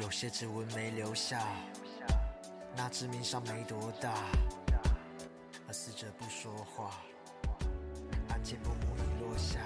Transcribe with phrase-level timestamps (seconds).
[0.00, 1.46] 有些指纹没留下，
[2.76, 4.12] 那致命伤没多大，
[5.68, 6.98] 而死者不说话，
[8.28, 9.60] 案件幕幕已落下。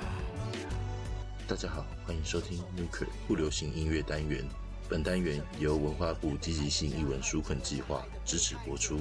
[1.49, 4.45] 大家好，欢迎收听 Nuker 不流行音乐单元。
[4.87, 8.99] 本单元由文化部积极性译文纾困计划支持播出。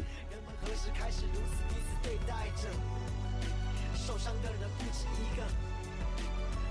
[0.61, 2.69] 何时开始如此彼此对待着？
[3.95, 5.43] 受伤的人不止一个，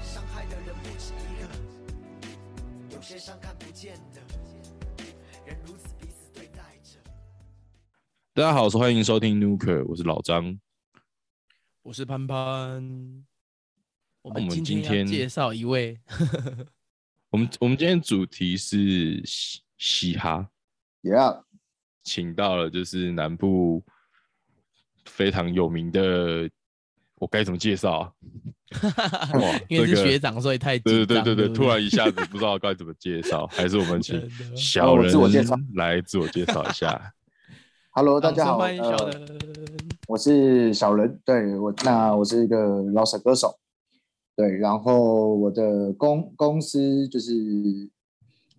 [0.03, 4.23] 伤害的人不止一个，有些伤看不见的，
[5.47, 6.99] 人如此彼此对待着。
[8.35, 10.59] 大家好，我是欢迎收听 Nuker，我是老张。
[11.83, 13.25] 我是潘潘。
[14.23, 16.01] 我我们们今今天介绍一位，
[17.31, 20.51] 我们我们今天主题是嘻嘻哈
[21.03, 21.45] ，Yeah，
[22.03, 23.85] 请到了就是南部
[25.05, 26.51] 非常有名的，
[27.19, 28.13] 我该怎么介绍啊？
[29.41, 31.25] 哇因为是这个学长，所以太对紧张。
[31.25, 34.21] 对对对突然一下子不知道该怎么介绍，还是我们请
[34.57, 37.15] 小人自我介绍来自我介绍一下。
[37.93, 39.29] Hello，大家好，掌声欢迎小呃，人。
[40.09, 43.59] 我是小人，对我，那我是一个老舍歌手，
[44.37, 47.33] 对，然后我的公公司就是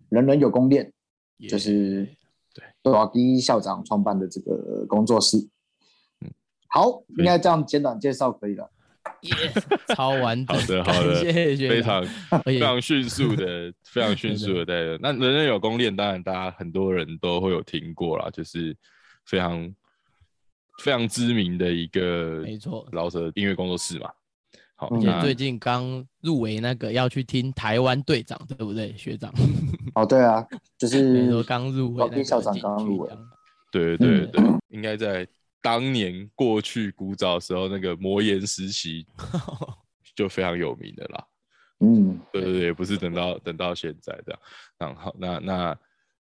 [0.09, 0.91] 人人有功练，
[1.47, 2.07] 就是
[2.53, 5.47] 对短基校长创办的这个工作室。
[6.67, 8.69] 嗯好，应该这样简短介绍可以了。
[9.21, 9.31] 耶，
[9.95, 10.57] 超完整。
[10.57, 11.15] 好的好的。
[11.15, 12.05] 谢谢非常
[12.43, 18.75] 非常迅速的， 非常迅速的在那人人有功练，当然大家很多人都会有听过啦，就是
[19.25, 19.73] 非常
[20.83, 22.85] 非常知名的一个没错。
[22.91, 24.09] 老舍音乐工作室嘛。
[24.75, 24.97] 好，嗯。
[24.97, 29.33] 而且最近刚入围那个要去听台湾队长，对不对，学长？
[29.95, 30.45] 哦，对啊，
[30.77, 33.09] 就是 错，刚入围那个校长金刚入围。
[33.09, 33.29] 曲奖
[33.71, 35.27] 对对对，应该在
[35.61, 39.05] 当年过去古早的时候，那个魔岩时期
[40.15, 41.27] 就非常有名的啦。
[41.79, 44.39] 嗯，对对对，不是等到等到现在这样。
[44.77, 45.77] 然后那那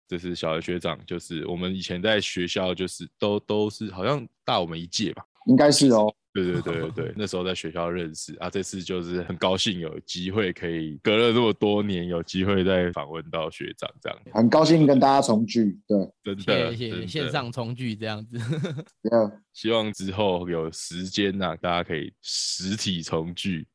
[0.06, 5.24] 这是小学学长，就是我们以前在学校就是都都是好像大我们一届吧。
[5.46, 6.14] 应该是哦。
[6.44, 15.78] 对对 对对对，那时候在学校认识啊，这次就是很高兴有机会可以隔了这么多年，有机会再访问到学长这样，很高兴跟大家重聚，
[16.22, 18.36] 对，真的谢谢线上重聚这样子。
[19.04, 23.66] yeah, 希望之后有时间呐、大家可以实体重聚。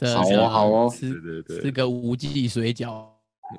[0.00, 0.90] 好哦好哦。
[0.94, 1.60] 吃对对对。
[1.60, 3.06] 吃个无忌水饺，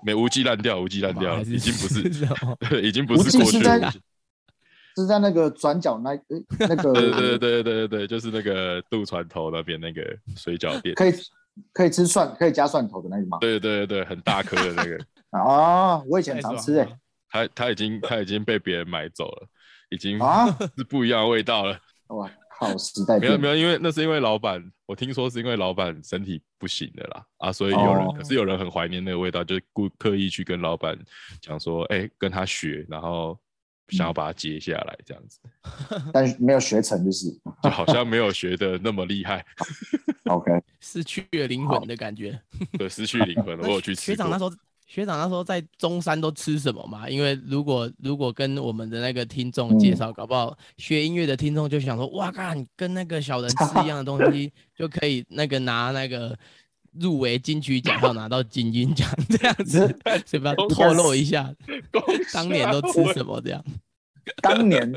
[0.06, 3.63] 没无忌烂掉，无忌烂掉了， 已经不是，已经不是过去忌
[5.02, 6.22] 是在那个转角那诶
[6.59, 10.02] 那个对对对对对对，就是那个渡船头那边那个
[10.35, 10.96] 水饺店。
[10.96, 11.13] 可以
[11.74, 13.38] 可以吃蒜，可以加蒜头的那个吗？
[13.40, 14.97] 对对对对，很大颗的那个，
[15.40, 16.91] 啊，我以前常吃诶、了
[17.30, 19.47] 他他已经他已经被别人买走了，
[19.90, 20.47] 已经啊，
[20.78, 21.78] 是不一样的味道了。
[22.09, 22.29] 哇
[22.59, 30.97] 靠，时代没有没有，因为那是因为老板，我听说是因为老板身体不行的啦啊，所以有人、哦可是有人很怀念那个味道，就故刻意去跟老板
[31.41, 33.38] 讲说，哎、跟他学，然后
[33.89, 35.39] 想要把它接下来，这样子，
[36.13, 37.29] 但是没有学成就是
[37.63, 39.45] 就好像没有学的那么厉害
[40.25, 40.51] ，OK。
[40.79, 42.39] 失去了灵魂的感觉。
[42.77, 43.63] 对，失去灵魂了。
[43.67, 44.51] 我有去吃，学长那时候，
[44.85, 47.09] 学长那时候在中山都吃什么嘛？
[47.09, 56.37] 因为如果如果跟我们的那个听众介绍，搞不好学音乐的听众就想说，哇靠，你跟那个小人吃一样的东西，就可以那个拿那个
[57.00, 59.80] 入围金曲奖，还有拿到金鹰奖这样子，
[60.25, 61.53] 所以不要透露一下
[62.34, 63.63] 当年都吃什么这样。
[64.41, 64.91] 当年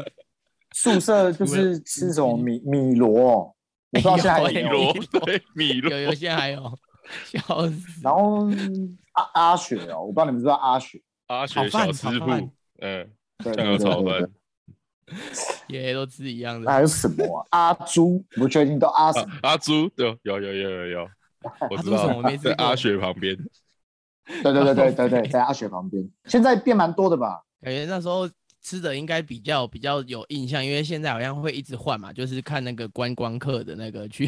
[0.72, 3.54] 宿舍就是吃什么米米螺哦，
[3.90, 4.92] 我不知道现在还有没有。
[4.92, 6.78] 米螺对米螺有有些还有，
[7.24, 8.00] 笑死。
[8.02, 8.48] 然后
[9.12, 13.10] 阿阿雪哦，我不知道你们知道阿雪，阿雪小师炒饭傅，嗯，
[13.42, 14.30] 对酱油炒饭
[15.66, 16.72] 也都吃一样那的。
[16.72, 17.68] 还有什么啊？
[17.68, 19.32] 阿朱，不确定都阿什啊么？
[19.42, 21.08] 阿朱，对，有有有有有，
[21.70, 23.36] 我知道在阿雪旁边，
[24.42, 27.42] 对对对对对对， 在阿雪旁边，现在变蛮多的吧？
[27.62, 28.28] 感觉那时候
[28.62, 34.26] 吃的应该比较比较有印象，因为现在好像会一直换嘛，就是看那个观光客的那个去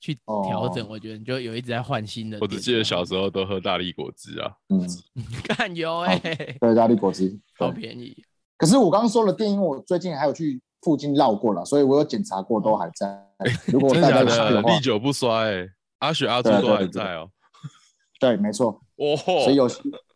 [0.00, 0.14] 去
[0.48, 0.84] 调整。
[0.84, 2.38] 哦我觉得就有一直在换新的。
[2.40, 4.86] 我只记得小时候都喝大力果汁啊，嗯，
[5.44, 6.16] 看有哎、
[6.60, 7.36] 对，大力果汁。
[7.58, 8.16] 好便宜。
[8.56, 13.26] 可是我刚刚说了电音，我最近还有去附近绕过了，所以我有检查过，都还在。
[13.66, 14.00] 如果大？
[14.10, 17.02] 家有去的话历，久不衰、欸，阿雪阿朱都对啊对对对。
[17.02, 17.30] 还在哦、
[18.20, 18.80] 对，没错。
[18.96, 19.70] 哦，所以有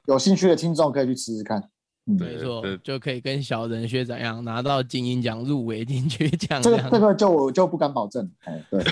[0.07, 1.63] 有兴趣的听众可以去吃吃看。
[2.05, 6.71] 没错，就可以跟小人学长一样拿到金鹰奖入围金曲奖这。
[6.71, 8.29] 个这个就我就不敢保证。
[8.41, 8.83] 哎，对，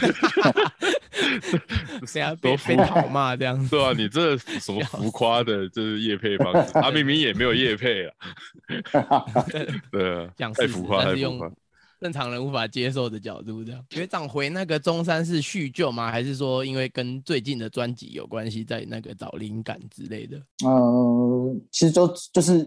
[2.07, 3.69] 谁要被 被讨骂这样。
[3.69, 8.15] 对啊，你这什么浮夸的，这是叶配方式，他明明也没有叶配啊，
[9.91, 10.25] 对。
[10.25, 11.51] 啊，太浮夸，太浮夸，
[12.01, 13.85] 正常人无法接受的角度，这样。
[13.91, 16.11] 学长回那个中山是叙旧吗？
[16.11, 20.37] 还是说因为跟最近的专辑有关系，在那个找灵感之类的？
[20.65, 22.59] 呃，其实就就是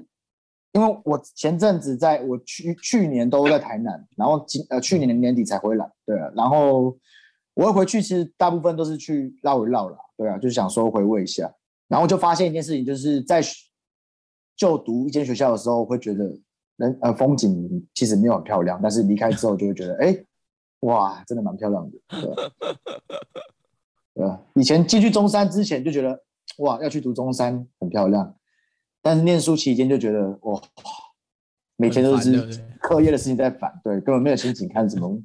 [0.73, 6.97] 因为我前阵子在我去去年都在台南，然后今呃去年的年底才回来，对啊，然后
[7.53, 11.53] 我会回去，其实大部分都是去绕一绕啦，对啊，就是想说回味一下，
[11.87, 13.41] 然后就发现一件事情，就是在
[14.55, 16.37] 就读一间学校的时候，会觉得
[16.77, 20.17] 人呃风景其实没有很漂亮，但是离开之后就会觉得，哎，
[20.81, 21.97] 哇，真的蛮漂亮的，
[24.13, 26.23] 对以前进去中山之前就觉得，
[26.57, 28.35] 哇，要去读中山很漂亮。
[29.01, 30.61] 但是念书期间就觉得哇，
[31.75, 35.19] 每天都是课业的事情在烦，对，根本没有心情看什么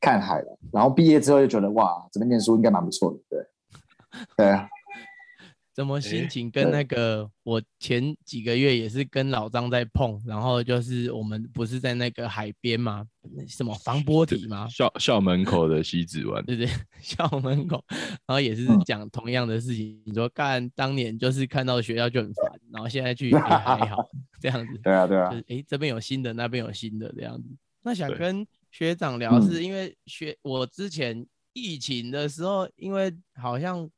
[0.00, 0.58] 看海了。
[0.72, 3.46] 然后毕业之后就觉得哇，这边念书应该蛮不错的，对，
[4.36, 4.68] 对啊。
[5.80, 6.50] 什么心情？
[6.50, 13.06] 跟那个我前几个月也是跟老张在碰，然后就是我们不是在那个海边吗？
[13.48, 14.66] 什么防波堤吗？
[14.68, 16.68] 校校门口的西子湾，对对，
[17.00, 20.00] 校门口，然后也是讲同样的事情。
[20.04, 24.08] 你说干当年就是看到学校就很烦，然后现在去也还好
[24.40, 24.78] 这样子。
[24.82, 27.48] 对啊对啊，就是哎这边有新的，那边有新的这样子。
[27.82, 33.88] 那想跟学长聊，是因为学我之前疫情的时候，因为好像。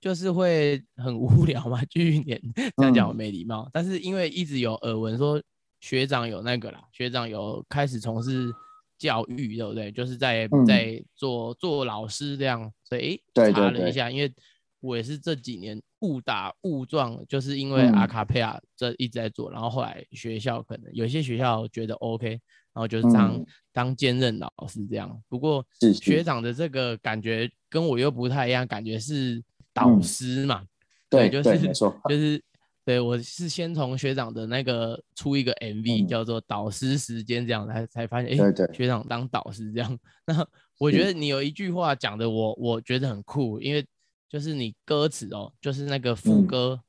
[0.00, 2.40] 就是会很无聊嘛，去年
[2.76, 5.42] 这样讲我没礼貌，但是因为一直有耳闻说
[5.80, 8.52] 学长有那个啦，学长有开始从事
[8.96, 9.90] 教育，对不对？
[9.90, 14.32] 就是在在做做老师这样，所以查了一下，因为
[14.80, 22.40] 我也是这几年误打误撞，就是因为阿卡佩亚这一直在做，然后后来学校可能有些学校觉得 OK，然
[22.74, 25.20] 后就是当当兼任老师这样。
[25.28, 29.42] 不过学长的这个感觉跟我又不太一样，感觉是。
[29.78, 30.62] 导师嘛，
[31.08, 32.42] 对，就是说，就是
[32.84, 39.98] 对我是先从学长的那个出一个 MV 叫做导师时间这样才才发现，哎，学长当导师这样。
[40.26, 40.46] 那
[40.78, 43.84] 我觉得你有一句话讲的我我觉得很酷，因为
[44.28, 46.80] 就是你歌词哦，就是那个副歌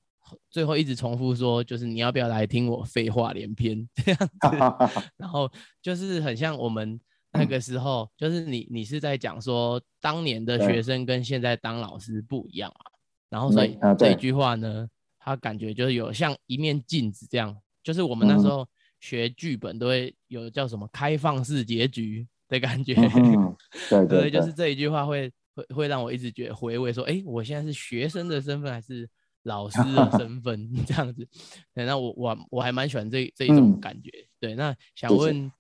[0.52, 5.52] 最后一直重复说，就是你要不要来听我废话连篇 这样子，然后
[5.82, 7.00] 就是很像我们
[7.32, 9.82] 那个时候，就是你你是在讲说。
[10.02, 12.88] 当年的学生跟现在当老师不一样啊，
[13.28, 14.88] 然后所以这句话呢，
[15.20, 17.54] 他感觉就是有像一面镜子这样，
[17.84, 18.66] 就是我们那时候
[19.02, 22.96] 学剧本都会有叫什么开放式结局的感觉，
[23.90, 29.06] 对对，就是这一句话会会会让我一直觉得回味，说哎，我现在是学生的身份还是
[29.44, 30.74] 老师的 身份？
[30.88, 31.28] 这样子，
[31.76, 34.10] 对，那我我我还蛮喜欢这这一种感觉，
[34.40, 35.52] 对，那想问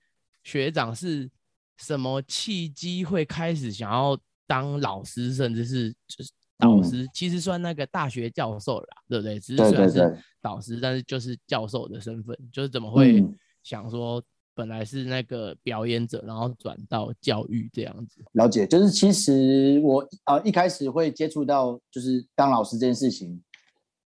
[0.46, 1.30] 学长是
[1.80, 4.18] 什么契机会开始想要？
[4.50, 9.40] 当老师，甚至是就是导师，其实算那个大学教授啦，对不对？
[9.40, 13.24] 只是虽然是导师，但是就是教授的身份，就是怎么会
[13.62, 14.20] 想说，
[14.56, 18.24] 本来是那个表演者，然后转到教育这样子？
[18.32, 23.40] 了解，就是其实我啊一开始会接触到就是当老师这件事情，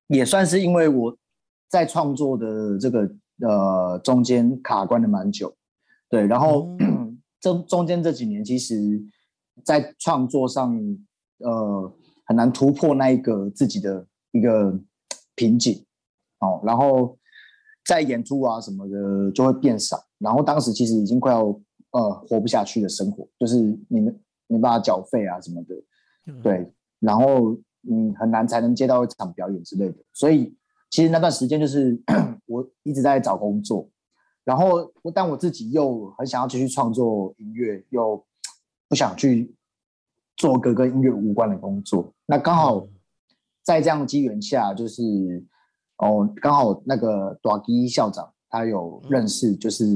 [0.08, 1.16] 也算是因为我
[1.68, 3.08] 在创作的这个
[3.42, 5.54] 呃中间卡关了蛮久，
[6.08, 6.68] 对，然后
[7.42, 9.02] 中中间这几年其实。
[9.62, 10.74] 在创作上，
[11.40, 11.94] 呃，
[12.24, 14.80] 很难突破那一个自己的一个
[15.34, 15.84] 瓶颈，
[16.40, 17.18] 哦，然后
[17.84, 21.44] 在演出啊什么的就会变少，然后当时其实已经快要
[21.90, 25.74] 呃活不下去的生活，就是你们没办法缴费啊什么的，
[26.42, 30.56] 对，然后你很难才能接到一场表演之类的，所以
[30.88, 32.02] 其实那段时间就是
[32.46, 33.86] 我一直在找工作，
[34.44, 38.24] 然后但我自己又很想要继续创作音乐，又。
[38.88, 39.56] 不想去
[40.36, 42.86] 做个跟音乐无关的工作，那刚好
[43.62, 45.02] 在这样的机缘下，就是
[45.96, 49.86] 哦，刚好那个短基校长他有认识，就是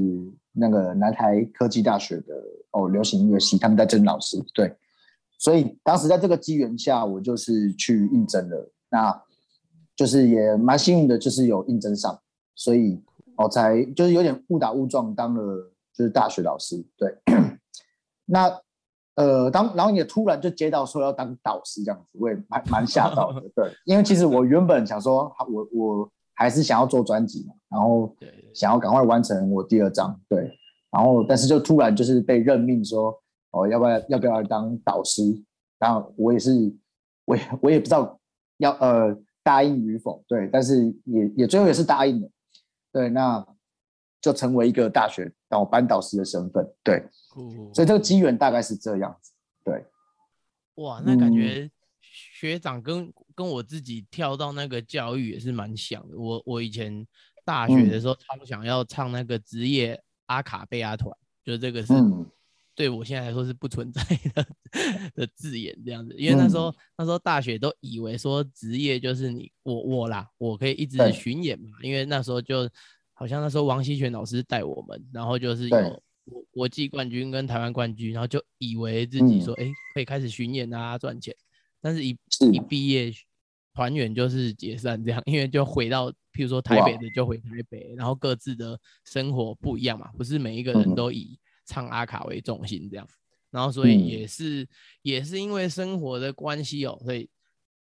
[0.53, 2.35] 那个南台科技大学的
[2.71, 4.75] 哦流行音乐系，他们在争老师，对，
[5.37, 9.23] 所以当时在这个机缘下，我就是去应征了，那
[9.95, 12.19] 就是也蛮幸运的，就是有应征上，
[12.55, 12.99] 所以
[13.37, 17.17] 我才就是有点误打误撞当了就是大学老师，对，
[18.27, 18.61] 那。
[19.17, 23.41] 呃，当然后也突然就接到说要当导师这样子，我也蛮蛮吓到的。
[23.55, 28.15] 对，因为其实我原本想说，我我还是想要做专辑嘛，然后
[28.55, 30.21] 想要赶快完成我第二张。
[30.29, 30.53] 对，
[30.91, 33.19] 然后但是就突然就是被任命说，
[33.53, 35.23] 哦，要不要要不要当导师？
[35.79, 36.53] 然后我也是，
[37.25, 38.21] 我也我也不知道
[38.59, 40.23] 要呃答应与否。
[40.29, 42.29] 对，但是也也最后也是答应了。
[42.97, 43.47] 对，那
[44.23, 46.67] 就成为一个大学导班导师的身份。
[46.83, 47.07] 对。
[47.75, 49.85] 所以这个机缘大概是这样子，对。
[50.77, 56.17] 哇，那感觉学长跟跟我自己跳到那个教育也是蛮像的。
[56.17, 57.07] 我我以前
[57.45, 61.93] 大学的时候，他们想要唱那个职业阿卡贝拉团，就是这个是
[62.77, 64.01] 对我现在来说是不存在
[64.35, 64.47] 的
[65.17, 72.71] 的字眼这样子，因为那时候、那时候大学都以为说职业就是你我我啦，我可以一直巡演嘛，因为那时候就
[73.15, 81.35] 好像那时候王希全老师带我们，然后就是有国国际冠军跟台湾冠军，然后就以为自己嗯说哎、诶可以开始巡演啊赚钱，
[81.81, 82.53] 但是一是。
[82.53, 83.11] 一毕业
[83.73, 90.95] 团员就是解散这样，因为就回到譬如说台北的就回台北，然后各自的生活不一样嘛，不是每一个人嗯。
[90.95, 93.07] 都以唱阿卡为重心这样，
[93.51, 94.07] 然后所以嗯。
[94.07, 94.67] 也是、
[95.03, 97.29] 也是因为生活的关系哦，所以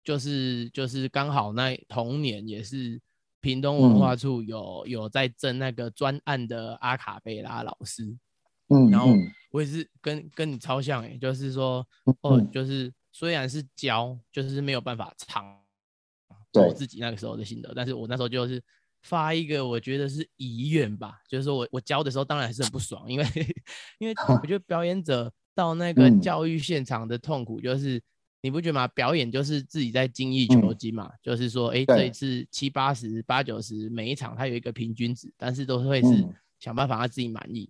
[0.04, 3.00] 就是就是刚好那同年也是
[3.40, 3.98] 屏东文嗯。
[3.98, 8.04] 化处有、有在争那个专案的阿卡贝拉老师，
[8.68, 9.30] 嗯，然后嗯。
[9.50, 11.86] 我也是跟跟你超像诶、就是说
[12.22, 12.50] 哦，嗯。
[12.50, 15.58] 就是虽然是教，就是没有办法唱，
[16.52, 16.66] 对。
[16.66, 18.62] 我自己那个时候的心得，但是我那时候就是
[19.02, 23.26] 发一个我觉得是遗愿吧，就是说我我教的时候当然还是很不爽，因为
[23.98, 28.00] 因为 我觉得表演者到那个嗯教育现场的痛苦就是。
[28.40, 28.86] 你不觉得吗？
[28.86, 37.68] 表演就是自己在精益求精嘛，就是说，哎，这一次七八十、八九十，每一场它有一个平均值，但是都会是嗯想办法让自己满意。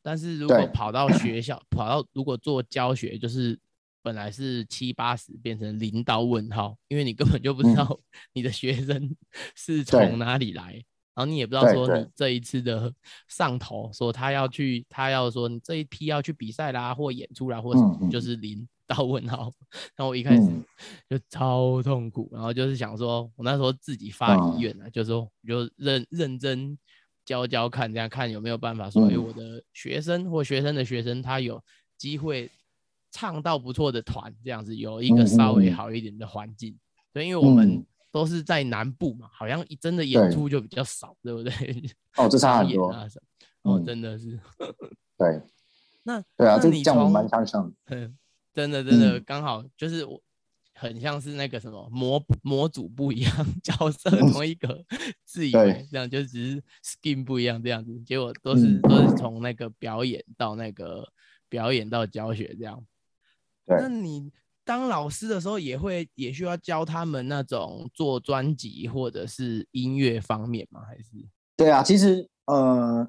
[0.00, 3.58] 但是如果跑到学校，跑到如果做教学，就是
[4.06, 7.74] 本来是七八十变成零到问号，因为你根本就不知嗯。
[7.74, 8.00] 道
[8.34, 9.16] 你的学生
[9.56, 10.74] 是从哪里来，
[11.12, 12.94] 然后你也不知道说你这一次的
[13.26, 17.74] 上头说他要去，他要说你这一批要去比赛啦，或演出啦，或
[18.08, 19.52] 就是零到问号。
[19.96, 20.64] 然后我一开始嗯。
[21.10, 24.54] 就超痛苦，然后就是想说，我那时候自己发嗯。
[24.54, 26.78] 遗愿啊，就是说我就认认真
[27.24, 31.60] 教教看，这样看有没有办法说，哎、嗯我的学生或学生的学生，他有
[31.98, 32.48] 机会
[33.16, 36.76] 唱到不错的团，这样子有一个嗯稍微好一点的环境。
[37.14, 37.86] 对，因为我们嗯。
[38.12, 41.52] 都是在南部嘛，好像真的演出就比较少，对不对？
[42.16, 43.20] 哦，这差很 多，表演啊什
[43.62, 44.38] 么，哦，嗯真的是。
[45.18, 45.40] 对。
[46.04, 48.16] 那对啊，这这样我从蛮相像的，嗯，
[48.54, 49.24] 真的真的嗯。
[49.26, 50.18] 刚好就是我
[50.74, 53.32] 很像是那个什么模模组不一样，
[53.62, 54.82] 角色同一个，
[55.26, 58.80] 自以为这样就只是 skin 不一样这样子，结果都是、嗯。
[58.82, 61.06] 都是从那个表演到那个
[61.50, 62.82] 表演到教学这样。
[63.66, 63.76] 对。
[63.80, 64.32] 那你
[64.64, 70.80] 当老师的时候也会也需要教他们那种做专辑或者是音乐方面吗？
[70.88, 71.10] 还是
[71.56, 73.08] 对啊，其实呃，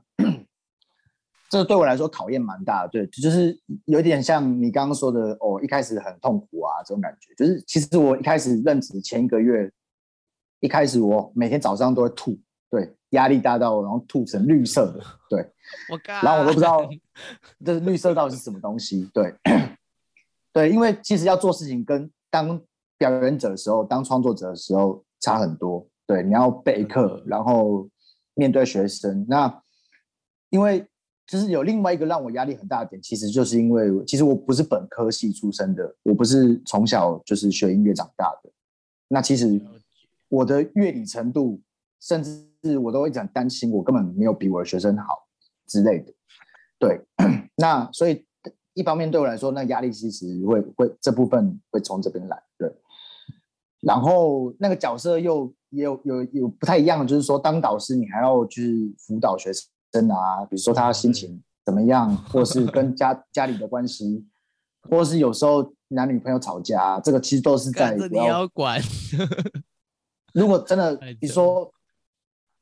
[1.50, 9.72] 这对我来说考验蛮大的，对，就是有点像你刚刚说的，哦，一开始很痛苦啊，这种感觉，就是其实我一开始任职前一个月，
[10.60, 15.52] 一开始我每天早上都会吐，对，压力大到然后吐成绿色的，对，
[16.22, 16.90] 然后我都不知道
[17.66, 19.34] 这绿色到底是什么东西，对，
[20.58, 22.60] 对，因为其实要做事情跟当
[22.98, 27.88] 表演者的时候，当创作者的时候差很多，对，你要备课的，然后
[28.34, 29.62] 面对学生，那
[30.50, 30.84] 因为
[31.28, 38.50] 就是有另外一个让我压力很大的点，其实就是因为其实我不是本科系出身的，我不是从小就是学音乐长大的，
[39.10, 39.62] 那其实
[40.28, 41.62] 我的乐理程度，
[42.02, 45.28] 甚至是我都会讲担心，我根本没有比我的学生好
[45.68, 46.12] 之类的。
[46.80, 47.00] 对，
[47.58, 48.26] 那所以
[48.78, 52.40] 一方面对我来说，那压力其实会会这部分会从这边来。
[52.60, 52.72] 对，
[53.82, 59.52] 然后那个角色又也有有有不太一样，就是说当导师你还要去辅导学
[59.92, 64.24] 生啊，比如说他心情怎么样，或是跟家家里的关系，
[64.90, 68.80] 或是有时候男女朋友吵架，这个其实都是在你我要要管，
[70.34, 71.74] 如果真的太比如说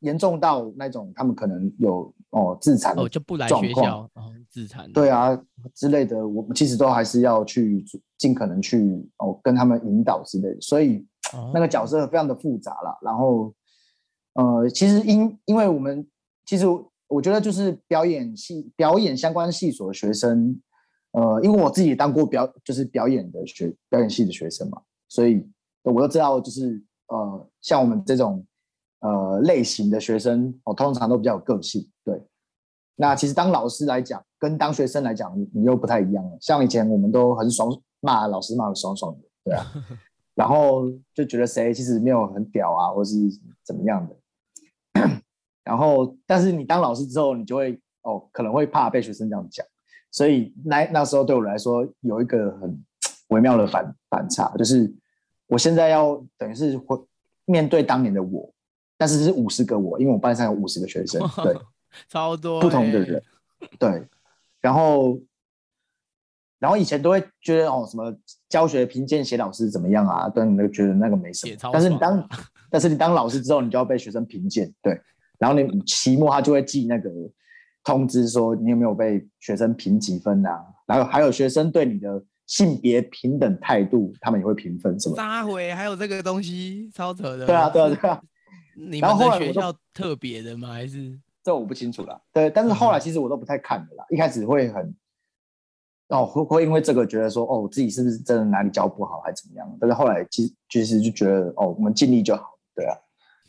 [0.05, 4.91] 严重到那种，他们可能有哦自残哦就不来学校，然后自残。
[4.93, 5.35] 对啊
[5.74, 7.83] 之类的，我们其实都还是要去
[8.17, 12.97] 尽可能去哦跟他们引导之类的，所以哦，那个角色非常的复杂啦。
[13.01, 13.53] 然后
[14.33, 16.07] 呃，其实因因为我们
[16.45, 16.65] 其实
[17.07, 20.59] 我觉得就是表演系表演相关系所的学生，
[21.12, 25.43] 呃，因为我自己也当过表就是表演的学表演系的学生嘛，所以
[25.83, 28.45] 我都知道就是呃像我们这种
[29.05, 32.21] 呃类型的学生，哦，通常都比较有个性，对。
[32.95, 36.38] 那其实当老师来讲，跟当学生来讲，你你又不太一样了。
[36.39, 37.69] 像以前我们都很爽，
[38.00, 39.65] 骂老师骂的爽爽的，对啊，
[40.33, 43.15] 然后就觉得谁其实没有很屌啊，或是
[43.63, 44.15] 怎么样的。
[45.63, 49.65] 然后，但是你当老师之后，你就会哦，可能会怕被学生这样讲，
[50.12, 52.81] 所以那那时候对我来说有一个很
[53.29, 54.93] 微妙的反反差，就是
[55.47, 56.97] 我现在要等于是会
[57.45, 58.53] 面对当年的我，
[58.97, 61.55] 但是是五十个我，因为我班上有五十个学生，对，
[62.07, 63.23] 超多不同的欸人，
[63.77, 64.07] 对，
[64.61, 65.19] 然后，
[66.59, 68.15] 然后以前都会觉得哦，什么
[68.49, 71.55] 教学评鉴写老师怎么样啊，但你都觉得那个没什么。
[71.71, 72.29] 但是你当
[72.71, 74.99] 但是你当老师之后，你就要被学生评鉴，对，
[75.37, 77.09] 然后你期末他就会寄那个
[77.83, 85.15] 通知说你有没有被学生评几分啊，然后还有学生对你的性别平等态度，他们也会评分，什么？
[85.15, 87.45] 撒回还有这个东西，超扯的。
[87.45, 88.21] 对啊，对啊，对啊，
[88.75, 90.70] 你然们的学后后来我都校特别的吗？
[90.70, 92.20] 还是这我不清楚啦。
[92.34, 94.96] 对，但是后来其实我都不太看的啦，一开始会很，
[96.10, 99.77] 哦，会会因为这个觉得说，哦，我自己是不是真的哪里教不好，还怎么样？
[99.79, 102.96] 但是后来其实其实就觉得，哦，我们尽力就好，对啊。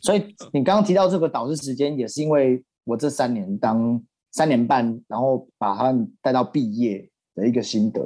[0.01, 8.01] 所以你刚刚提到这个导师时间，也是因为我这三年当三年半，然后把他们带到毕业的一个心得。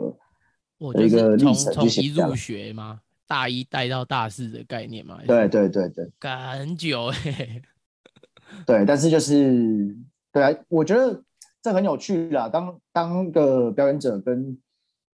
[0.78, 3.00] 我有一个历程从一入学吗？
[3.30, 5.14] 大一带到大四的概念吗？
[5.14, 7.62] 还是对，对对对干很久哎、
[8.66, 9.96] 对，但是就是
[10.32, 11.22] 对啊，我觉得
[11.62, 12.48] 这很有趣啦。
[12.48, 14.58] 当当个表演者跟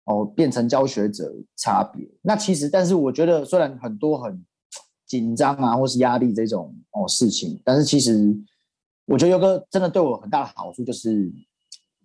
[0.04, 4.44] 哦变成教学者差别，那其实但是我觉得虽然很多很
[5.04, 8.32] 紧张啊或是压力这种哦事情，但是其实
[9.06, 11.28] 我觉得有个真的对我很大的好处就是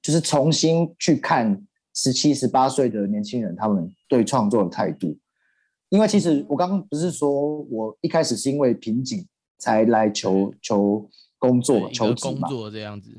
[0.02, 1.64] 就是重新去看
[1.94, 5.16] 十七十八岁的年轻人他们对创作的态度。
[5.90, 9.28] 因为其实我刚刚不是说我一开始是因为瓶颈
[9.58, 13.10] 才来求求工作求职嘛，作这样子。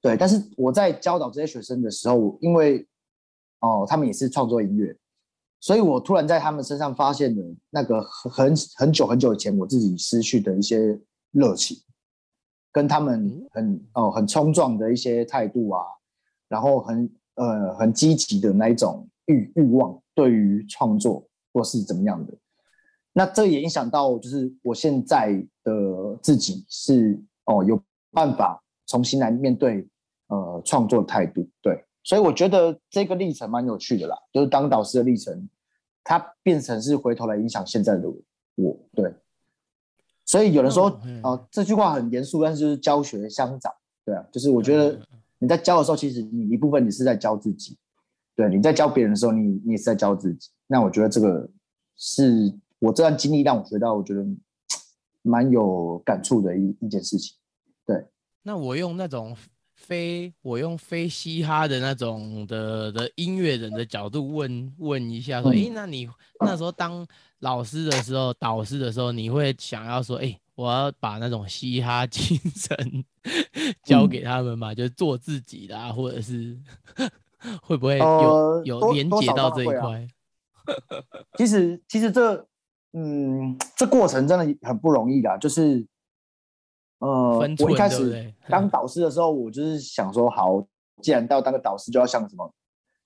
[0.00, 0.16] 对。
[0.16, 2.86] 但是我在教导这些学生的时候，因为
[3.60, 4.96] 哦他们也是创作音乐，
[5.60, 11.00] 所以我突然在他们身上发现了那个很很很久很久以前我自己失去的一些
[11.30, 11.76] 热情，
[12.72, 15.82] 跟他们很哦很冲撞的一些态度啊，
[16.48, 22.34] 然后很呃很积极的那一种欲欲望，对于创作或是怎么样的。
[23.14, 27.82] 那这也影响到，就是我现在的自己是哦有
[28.12, 29.88] 办法重新来面对
[30.26, 35.48] 呃创作态度，对，所以我觉得这个历程蛮有趣的啦，就是当导师的历程，
[36.04, 38.06] 它变成是回头来影响现在的
[38.56, 39.14] 我，对。
[40.26, 43.72] 所以有人说哦嗯哦、这句话很严肃，但是就是教学相长，
[44.04, 45.06] 对啊，就是我觉嗯得
[45.38, 47.78] 你在教的时候，其实你一部分你是在教自己，
[48.36, 50.50] 对，你在教别人的时候，你你也是在教自己。
[50.66, 51.48] 那我觉得这个
[51.96, 54.24] 是我这段经历让我学到，我觉得
[55.22, 57.34] 蛮有感触的一一件事情。
[57.86, 58.04] 对
[58.42, 59.34] 那我用那种
[59.74, 66.08] 非我用非嘻哈的那种的的音乐人的角度问问一下，说，嗯诶，那你
[66.40, 67.06] 那时候当
[67.40, 73.04] 老师的时候，导师的时候，你会想要说，诶，我要把那种嘻哈精神
[73.84, 76.58] 教给他们嘛，就是做自己的、啊，或者是
[77.62, 80.06] 会不会有、呃有连接到这一块？
[81.38, 82.46] 其实其实这
[82.92, 85.86] 嗯这过程真的很不容易的，就是
[86.98, 90.66] 呃我一开始当 导师的时候，我就是想说，好，
[91.02, 92.52] 既然要当个导师，就要像什么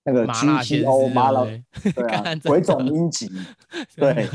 [0.04, 3.30] 那个麻辣鲜 GTO 师麻辣对啊鬼冢的英吉，
[3.96, 4.26] 对。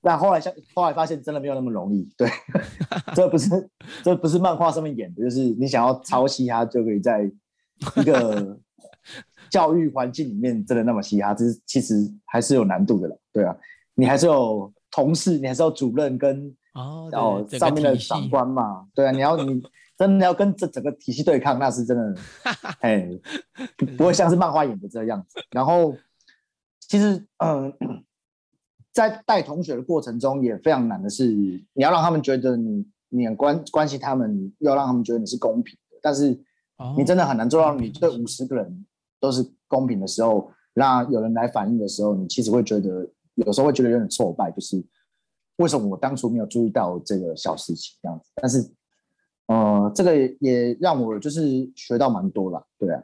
[0.00, 2.28] 但后来像后来发现真的没有那么容易，对，
[3.14, 3.70] 这不是
[4.02, 8.58] 这不是漫画上面演的，就是你想要抄袭他，就可以在一个
[9.52, 13.54] 教育环境里面真的那么嘻哈，这是其实还是有难度的了，对啊，
[13.94, 19.62] 你还是有同事，你还是有主任跟哦，然后上面的长官嘛，对啊，你要你
[19.98, 22.16] 真的要跟这整个体系对抗，那是真的，
[22.80, 23.06] 哎，
[23.76, 25.38] 不不会像是漫画演的这样子。
[25.52, 25.94] 然后
[26.80, 27.70] 其实嗯、
[28.90, 36.40] 在带同学的过程中也非常难的是，你要让他们觉得你你很关关心他们，要让他们觉得你是公平的，但是
[36.96, 38.86] 你真的很难做到，你对五十个人
[39.22, 44.84] 都是公平的时候，让有人来反映的时候，你其实会觉得有时候会觉得有点挫败，就是
[45.56, 48.30] 为什么我当初没有注意到这个小事情这样子？
[48.34, 48.68] 但是，
[49.46, 53.00] 呃，这个也让我就是学到蛮多啦，对啊。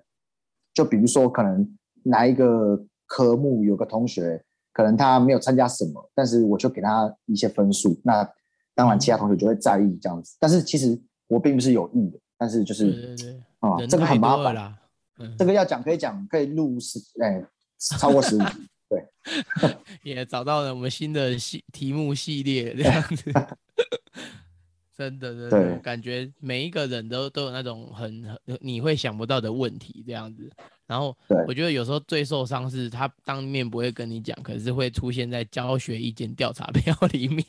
[0.75, 8.29] 就比如说，可能哪一个科目有个同学，可能他没有参加什么，但是我就给他一些分数，那
[8.75, 10.37] 当然其他同学就会在意这样子。
[10.41, 13.15] 但是其实我并不是有意的，但是就是
[13.61, 14.55] 啊、人这个很麻烦。
[14.55, 14.79] 啦。
[15.19, 17.45] 嗯这个要讲可以讲，可以录十哎
[17.79, 18.69] 超过十五集。
[20.03, 23.33] 也找到了我们新的系题目系列这样子。
[24.97, 30.51] 真的，真的，对感觉每一个人都都有那种很很你会想不到的问题这样子。
[30.87, 31.15] 然后
[31.47, 37.45] 我觉得有时候最受伤是他当面不会跟你讲，可是会出现在教学意见调查表里面。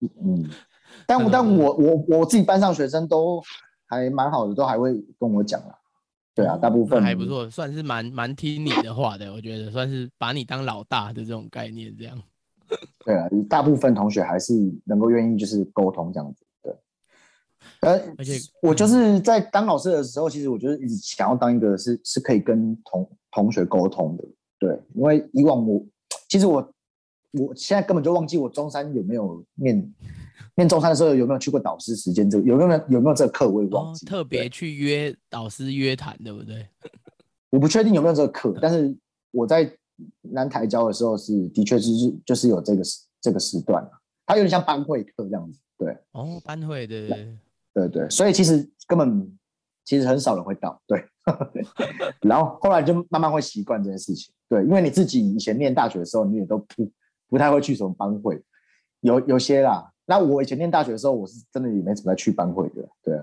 [0.00, 0.50] 嗯，
[1.06, 3.40] 但我但我我我自己班上学生都
[3.86, 5.78] 还蛮好的，都还会跟我讲啦。
[6.34, 7.24] 对啊，大部分那还不。
[7.24, 12.20] 错，算是蛮蛮听你的话的，我觉得算是把你当老大的这种概念这样。
[13.04, 14.52] 对啊，大部分同学还是
[14.84, 16.44] 能够愿意就是沟通这样子。
[16.62, 16.72] 对，
[17.80, 24.24] 呃，而且我就是在当老师的时候，其实我就是一直想要当一个是是可以跟同同学沟通的。
[24.58, 25.84] 对，因为以往我
[26.28, 26.73] 其实我
[27.38, 29.94] 我现在根本就忘记我中山有没有念
[30.56, 34.06] 念中山的时候有没有去过导师时间这个有没有有没有这个课我也忘哦，记。
[34.06, 36.66] 特别去约导师约谈，对不对？
[37.50, 38.96] 我不确定有没有这个课，但是
[39.30, 39.70] 我在
[40.22, 43.90] 南台教的时候是的确是是就是有这个时这个时段啊
[44.26, 47.08] 它有点像班会课这样子，对哦，班会的，
[47.72, 49.36] 对对，所以其实根本
[49.84, 51.04] 其实很少人会到，对，
[52.22, 56.90] 然后后来就慢慢会习惯这件事情，对，因为你自己以前念大学的时候，你也都不
[57.34, 58.40] 不太会去什么班会，
[59.00, 63.20] 有有些啦，那我以前念大学的时候，我是真的也没怎么去班会的，对，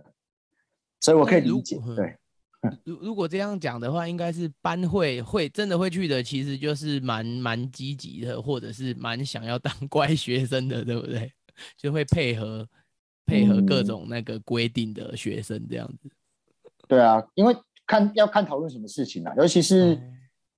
[1.00, 2.17] 所以我可以理解，果对。
[2.84, 11.32] 如如果这样讲的话，应该是班会会真的会去的，其实就是蛮蛮积极的，或者是蛮想要当乖学生的，对不对？
[11.78, 12.67] 就会配合
[13.26, 16.12] 配合各嗯种那个规定的学生这样子。
[16.89, 17.56] 对啊，因为
[17.88, 19.97] 看要看讨论什么事情啊，尤其是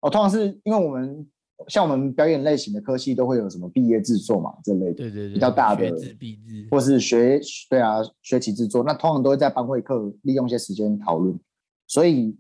[0.01, 1.25] 哦哦，通常是因为我们
[1.67, 11.39] 像我们表演类型的科系都会有什么毕业制作嘛这类的，对对对，比较大的学制必制，或是学对啊学期制作，那通常都会在班会课利用一些时间讨论，
[11.87, 12.37] 所以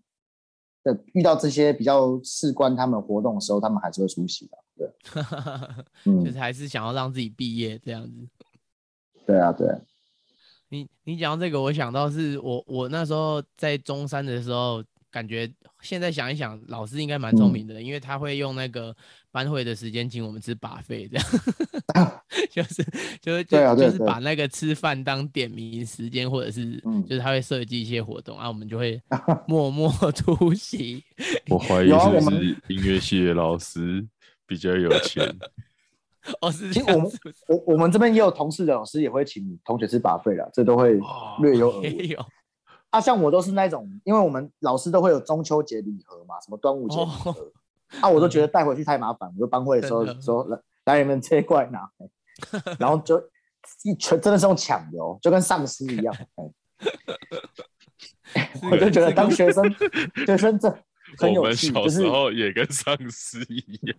[0.83, 5.23] 的遇到这些比较事关他们活动的时候，他们还是会出席的，对，
[6.21, 8.27] 就是嗯，还是想要让自己毕业这样子。
[9.25, 9.79] 对啊，对啊，
[10.69, 15.49] 你你讲到这个，我想到是我我那时候在中山的时候，感觉
[15.83, 18.95] 现在想一想，老师应该蛮聪嗯明的，因为他会用那个
[19.31, 22.83] 班会的时间请我们吃把费，这样 就是
[23.21, 28.99] 就是就对啊就是把那个吃饭当点名时间，或者是嗯就是他会设计一些活动啊，我们就会
[29.47, 31.03] 默默出席。
[31.49, 34.03] 我怀疑是不是音乐系的老师
[34.47, 35.27] 比较有钱？
[36.39, 41.93] 哦，是其实我们这样子，我我们这边也有同事的老师也会请同学吃把费啦，这都会哦略有耳闻。
[42.93, 47.51] 啊，像我都是那种，因为我们老师都会有中秋节礼盒嘛，什么端午节礼盒，哦
[48.01, 52.07] 啊，我都觉得带回去太麻烦，我就班会的时候说来来你们直接过来拿，哎
[52.79, 53.19] 然后就
[53.83, 56.15] 一全真的是用抢的哦，就跟丧尸一样
[58.71, 59.63] 我就觉得当学生
[60.25, 60.69] 学生这
[61.17, 63.97] 很有趣，就是小时候也跟丧尸一样。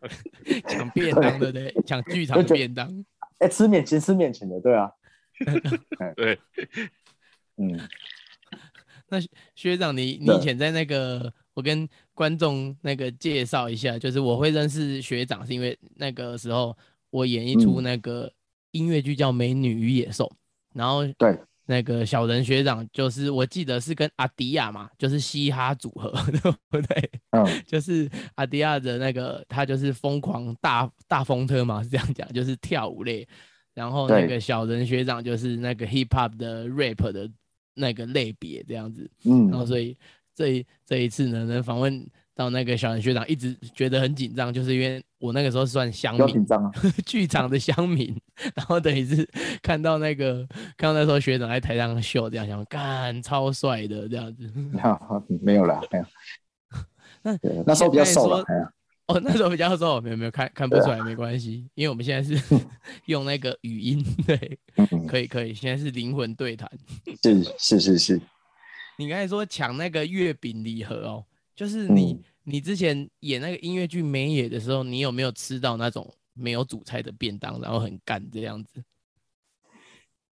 [0.68, 1.74] 抢便当对不对？
[1.84, 3.04] 抢剧场便当。
[3.38, 4.92] 哎吃免钱吃免钱的，对啊，
[6.16, 6.38] 对，
[7.56, 7.76] 嗯，
[9.54, 10.36] 学长，你你对。
[10.36, 16.76] 以前在那个，我跟观众那个介绍一下，就是我会认识学长，是因为那个时候
[17.10, 17.84] 我演一出嗯。
[17.84, 18.32] 那个
[18.72, 20.24] 音乐剧叫《美女与野兽》，
[20.74, 27.10] 然后对，那个小人学长就是我记得是跟阿迪亚嘛，就是嘻哈组合， 对不对？
[27.30, 33.26] 嗯， 就是阿迪亚的那个，他就是疯狂大大风车嘛，是这样讲，就是跳舞类。
[33.74, 37.28] 然后那个小人学长就是那个 hip hop 的 rap 的
[37.74, 39.10] 那个类别这样子。
[39.24, 39.96] 嗯然后嗯，所以
[40.34, 46.72] 这一这一次呢，能访问到那个小人学长，一直觉得很紧张，就是因为我那个时候算乡民，紧张啊，
[47.06, 48.14] 剧场的乡民，
[48.56, 49.28] 然后等于是
[49.62, 50.44] 看到那个
[50.76, 54.50] 看到那时候学长在台上秀，这样想干超帅的这样子。
[55.40, 56.04] 没有啦，没有，
[57.22, 58.44] 那对，那时候比较瘦了，
[59.06, 62.42] 哦，那时候比较瘦，没有没有看看不出来，没关系，因为我们现在是
[63.06, 66.70] 用那个语音，对，嗯，可以可以，现在是灵魂对谈。
[67.22, 68.20] 是是是是，
[68.98, 78.84] 你刚才说抢那个月饼礼盒哦，就是你、嗯你之前演那个音乐剧《美野》的时候，你有没有吃到那种没有主菜的便当，然后很干这样子？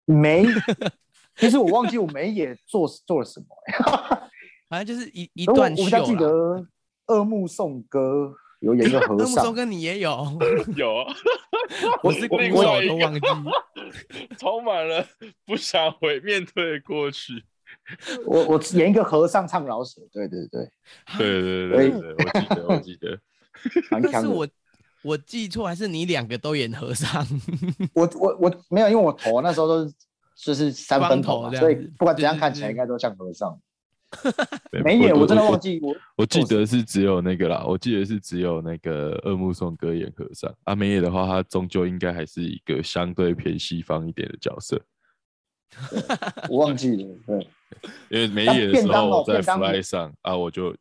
[0.04, 0.44] 没，
[1.36, 4.28] 其实我忘记我没野做做了什么、欸，
[4.68, 6.14] 反正就是一一段秀我比较记。
[6.16, 6.66] 得
[7.06, 10.10] 二木颂歌有演一个 和尚松，跟你也有，
[10.76, 11.14] 有啊，
[12.02, 13.20] 我是另我外一个有都忘记。
[14.38, 15.04] 充满了
[15.44, 17.44] 不想回面对过去。
[18.24, 20.70] 我我演一个和尚唱老舍，对对对，
[21.18, 24.20] 对对对对对，我记得我记得。
[24.20, 24.48] 是我
[25.02, 27.26] 我记错，还是你两个都演和尚？
[27.94, 29.92] 我我我没有，因为我头那时候都是
[30.36, 33.58] 就是三分头嘛，所以不管怎样看起来应该都像和尚。
[34.70, 40.54] 对没演，我真的忘我记我我记得是只有那个啦，我记得是只有那个二目颂歌演和尚。
[40.64, 44.80] 阿美野的话，他终究应该还是一个相对偏西方一点的角色，
[46.48, 47.48] 我忘记了，对，
[48.10, 50.76] 因为美但野的时候我在 fly 上啊，我就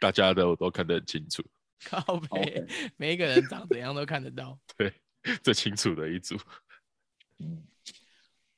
[0.00, 1.42] 大家的我都看得很清楚，
[1.84, 4.58] 靠背每一个人长怎样都看得到。
[4.76, 4.92] 对
[5.42, 6.36] 最清楚的一组。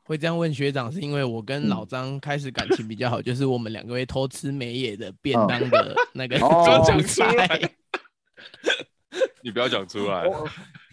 [0.08, 1.86] 会这样问学长，是因为我跟老嗯。
[1.88, 6.82] 张开始感情比较好，就是我们两个会偷吃美野的便当的那个 哦。
[6.86, 7.70] 主菜来。
[9.42, 10.48] 你不要讲出来，我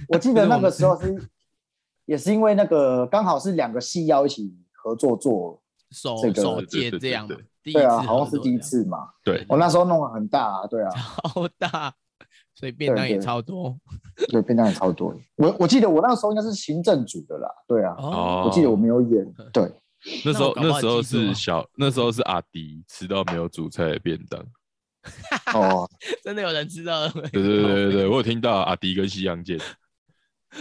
[0.10, 1.30] 我记得那个时候是
[2.06, 9.10] 也是因为那个刚好是两个戏要一起合作做，手这个手对对对借这样对，第一次对啊，好像是第一次嘛。
[9.23, 11.93] 对，我那时候弄得很大啊，对啊，超大，
[12.55, 13.77] 所以便当也对对超多。
[14.31, 15.13] 对，便当也超多。
[15.35, 19.69] 我我记得我那个时候应该是行政组的啦，对啊，哦，我记得我没有演，对，
[20.25, 24.41] 那时候那时候是小，那时候是阿迪吃到没有主菜的便当，
[25.53, 25.87] 哦，
[26.23, 27.07] 真的有人知道？
[27.09, 29.59] 对对对对对，我有听到阿迪跟西洋剑，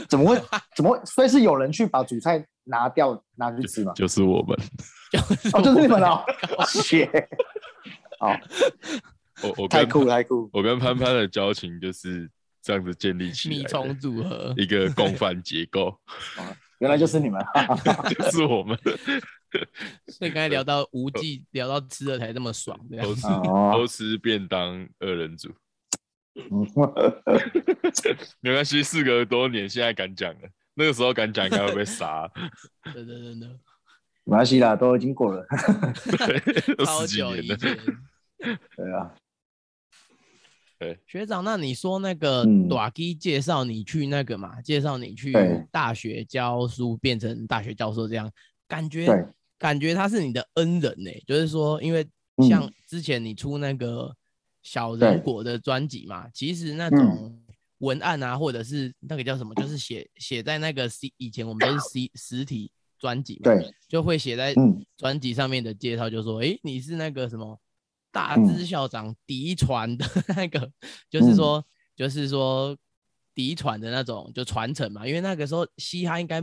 [0.08, 0.40] 怎么会？
[0.74, 1.00] 怎么会？
[1.04, 3.92] 所以是有人去把主菜拿掉拿去吃吗？
[3.94, 4.58] 就是我们。
[5.52, 6.24] 哦，就是你们哦，
[6.66, 7.08] 谢。
[8.18, 8.32] 好，
[9.48, 10.48] 我我太酷太酷。
[10.52, 12.30] 我跟潘潘的交情就是
[12.62, 15.98] 这样子建立起来，米虫组合，一个共犯结构。
[16.80, 17.42] 原来就是你们，
[18.10, 18.78] 就是我们。
[20.08, 23.22] 所以刚才聊到无忌，聊到吃的才这么爽，都吃
[23.72, 25.54] 都吃便当二人组。
[28.40, 30.40] 没关系，事隔多年，现在敢讲了。
[30.74, 32.28] 那个时候敢讲，应该会被杀。
[32.92, 33.46] 真的真的，
[34.24, 35.46] 没关系啦，都已经过了。
[36.18, 36.40] 对，
[36.84, 37.56] 十几年了。
[37.56, 39.14] 对啊。
[40.84, 44.60] 对，学长，那你说那个短基介绍你去那个嘛？
[44.60, 45.32] 介绍你去
[45.72, 48.30] 大学教书，变成大学教授这样，
[48.68, 49.06] 感觉
[49.58, 51.10] 感觉他是你的恩人呢。
[51.26, 52.06] 就是说，因为
[52.46, 54.14] 像之前你出那个
[54.62, 57.40] 小人国的专辑嘛，其实那种
[57.78, 64.54] 文案啊，或者是那个叫什么，就是写写在那个 C 以前我们都是 C 实体专辑嘛，对，就会写在
[64.98, 67.58] 专辑上面的介绍，就说，哎，你是那个什么。
[68.14, 70.70] 大资校长嫡传的 那个，
[71.10, 72.78] 就是说，就是说
[73.34, 75.04] 嫡传的那种，就传承嘛。
[75.04, 76.40] 因为那个时候嘻哈应该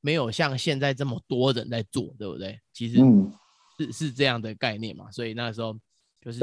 [0.00, 2.60] 没有像现在这么多人在做，对不对？
[2.72, 2.98] 其实
[3.76, 5.10] 是是这样的概念嘛。
[5.10, 5.76] 所以那时候
[6.20, 6.38] 就是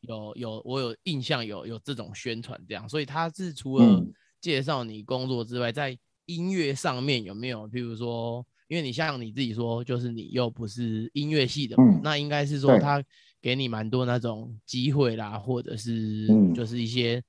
[0.00, 2.86] 有有我有印象有有这种宣传这样。
[2.86, 4.04] 所以他是除了
[4.42, 7.66] 介绍你工作之外，在音乐上面有没有？
[7.66, 13.02] 譬如说，因为你像你自己说，就是你又不是音乐系的，那应该是说他。
[13.42, 17.20] 给你蛮多那种机会啦，或者是就是一些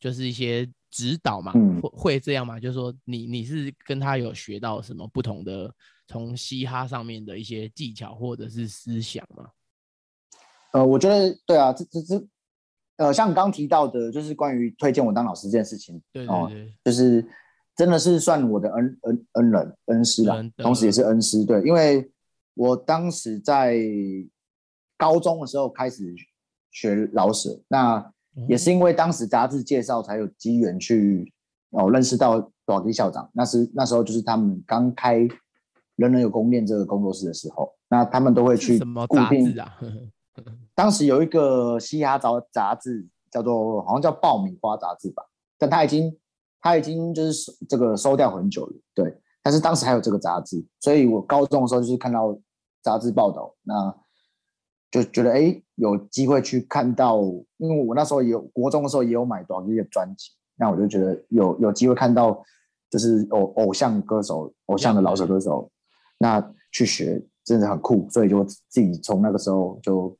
[0.00, 2.58] 就是一些指导嘛，会会这样嘛？
[2.58, 5.70] 就是说你你是跟他有学到什么不同的
[6.08, 9.50] 从嘻哈上面的一些技巧或者是思想吗？
[10.72, 12.26] 呃，我觉得对啊，这这这
[12.96, 17.22] 呃，像刚提到的，就是关于推荐我当老师这件事情，对对对，就是
[17.76, 22.10] 真的是算我的恩恩恩人恩师啦，同时也是恩师，对，因为
[22.54, 23.78] 我当时在。
[25.02, 26.14] 高中的时候开始
[26.70, 28.12] 学老舍，那
[28.46, 31.32] 也是因为当时杂志介绍才有机缘去
[31.70, 33.28] 哦认识到短笛校长。
[33.32, 35.16] 那是那时候就是他们刚开
[35.96, 39.76] 人人有功练这个工作室的时候，那他们都会去固定啊。
[40.72, 45.24] 当时有一个嘻哈杂杂志叫做好像叫爆米花杂志吧，
[45.58, 46.16] 但他已经
[46.60, 48.72] 他已经就是这个收掉很久了。
[48.94, 49.12] 对，
[49.42, 52.38] 但是当时还有这个杂志，所以我高中的时候就是看到
[52.84, 53.92] 杂志报道那。
[54.92, 57.22] 就觉得哎，有机会去看到，
[57.56, 62.44] 因为我那时候也有国中的时候也有买短笛的专辑，那我就觉得有有机会看到，
[62.90, 65.70] 就是偶偶像歌手、偶像的老手歌手，
[66.18, 70.14] 那去学真的很酷，所以就自己从那个时候就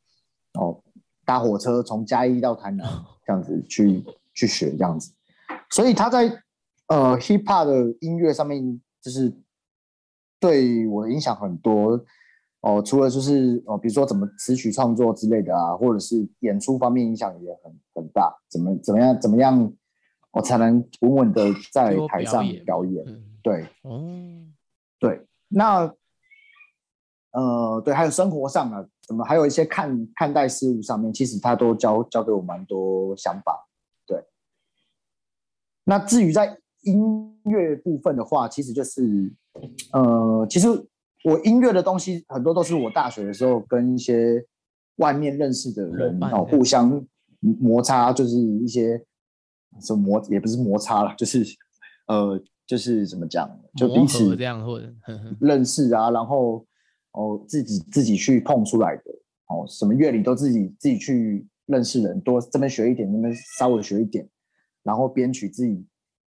[0.55, 0.83] 哦
[1.27, 2.89] 搭火车从嘉义到台南
[3.27, 5.13] 这样子去去学这样子，
[5.69, 6.43] 所以他在
[6.89, 9.31] 呃 hip hop 的音乐上面就是
[10.41, 12.03] 对我的影响很多。
[12.63, 18.33] 哦，除了就是哦，比如说怎么词曲创作之类的啊，或者是演出方面影响也很很大。
[18.49, 19.73] 怎么怎么样怎么样，
[20.31, 23.05] 我才能稳稳的在台上表演？
[23.43, 24.47] 对，哦，
[25.01, 25.93] 对，那
[27.33, 33.69] 呃，对，还有生活上啊，怎么还有一些看看待事物上面，其实他都教教给我蛮多想法。
[34.07, 34.25] 对，
[35.83, 39.35] 那至于在音乐部分的话，其实就是
[39.93, 40.69] 呃，其实。
[41.25, 44.45] 我音乐的东西很多都是我大学的时候跟一些
[44.97, 47.05] 外面认识的人哦互相
[47.41, 49.01] 摩擦，就是一些
[49.81, 51.45] 什么摩也不是摩擦了，就是
[52.07, 54.93] 呃就是怎么讲，就彼此这样或者
[55.41, 56.67] 认识啊，然后
[57.13, 59.03] 哦自己自己去碰出来的
[59.49, 64.29] 哦，什么乐理都自己自己去认识人，多这边学一点，那边稍微学一点，
[64.83, 65.87] 然后编曲自己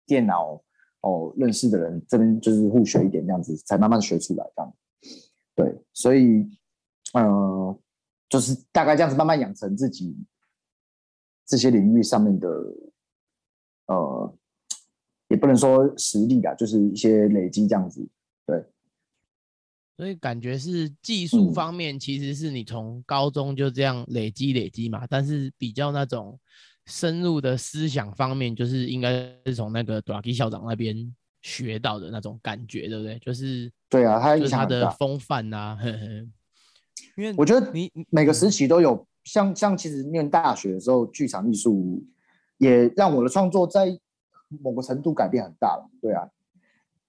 [0.05, 0.61] 电脑
[1.01, 4.73] 哦认识的人这边就是互学一点这样子，才慢慢学出来这样。
[5.53, 6.49] 对，所以，
[7.13, 7.79] 呃，
[8.29, 10.15] 就是大概这样子慢慢养成自己
[11.45, 12.47] 这些领域上面的，
[13.87, 14.33] 呃，
[15.27, 18.07] 也不能说实力啊，就是一些累积这样子。
[18.45, 18.63] 对，
[19.97, 26.39] 所以感觉是技术方面，其实是你从高中就这样累积累积嘛，但是比较那种
[26.85, 31.13] 深入的思想方面，就是应该是从那个 d a 校长那边。
[31.43, 33.17] 学到的那种感觉，对不对？
[33.17, 35.75] 就是对啊，他就是他的风范呐。
[37.17, 42.05] 因为我觉得你每个时期都有，像像其实念大学的时候，剧场艺术
[42.59, 43.87] 也让我的创作在
[44.61, 45.89] 某个程度改变很大了。
[45.99, 46.29] 对啊，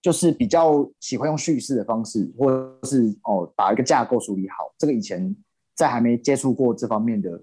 [0.00, 4.72] 就是比较喜欢用叙事的方式，或者是哦把一个架构梳理好。
[4.78, 5.36] 这个以前
[5.74, 7.42] 在还没接触过这方面的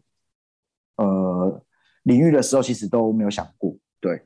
[0.95, 1.61] 呃
[2.03, 3.77] 领域的时候，其实都没有想过。
[3.99, 4.21] 对，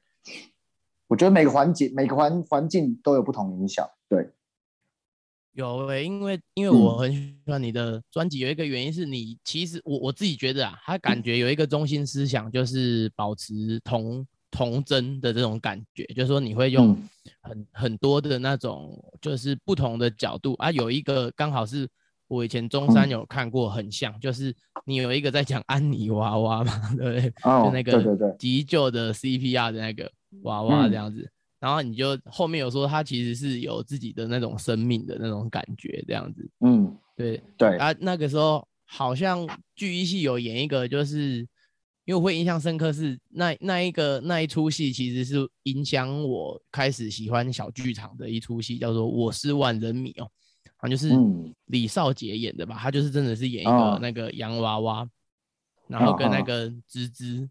[1.07, 3.89] 我觉得每个环节、每个环环境都有不同影响。
[4.07, 4.29] 对，
[5.53, 17.09] 有诶、因为因为我很喜欢你的专辑，有一个原因是你其实我我自己觉得啊，他感觉有一个中心思想，就是保持童童真的这种感觉，就是说你会用嗯
[17.41, 21.87] 很很多的那种就是不同的角度啊，有一个刚好是
[22.33, 23.11] 我以前中山嗯。
[23.11, 24.53] 有看过，很像，就是
[24.85, 27.33] 你有一个在讲安妮娃娃嘛， 对不对？
[27.43, 30.89] 哦就那个急救的 CPR 的那个娃娃嗯。
[30.89, 41.47] 这样子，然后你就后面有说他其实是有自己的那种生命的那种感觉这样子，嗯，对对，啊，那个时候好像剧一系有演一个，就是
[42.05, 50.29] 因为我会印象深刻是那那一个那一出戏其实是影响我开始喜欢小剧场的一出戏，叫做《我是万人迷》哦，
[50.77, 51.53] 好像就是嗯。
[51.67, 53.93] 李少杰演的吧，他就是真的是演一哦。
[53.93, 55.09] 个那个洋娃娃，
[55.87, 57.49] 然后跟那个芝芝，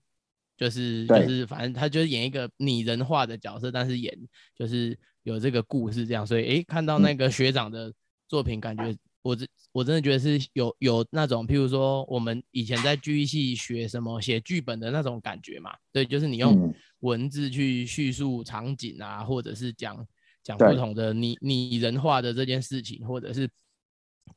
[0.57, 4.16] 就是就是反正他就是演一个拟人化的角色，但是演
[4.55, 7.03] 就是有这个故事这样，所以诶看到嗯。
[7.03, 7.92] 那个学长的
[8.29, 16.75] 作品，感觉我真我真的觉得是有有那种，譬如说我们以前在剧系学什么写剧本的那种感觉嘛，对，就是你用嗯。
[17.01, 20.07] 文字去叙述场景啊，或者是讲
[20.42, 23.48] 讲不同的拟拟人化的这件事情，或者是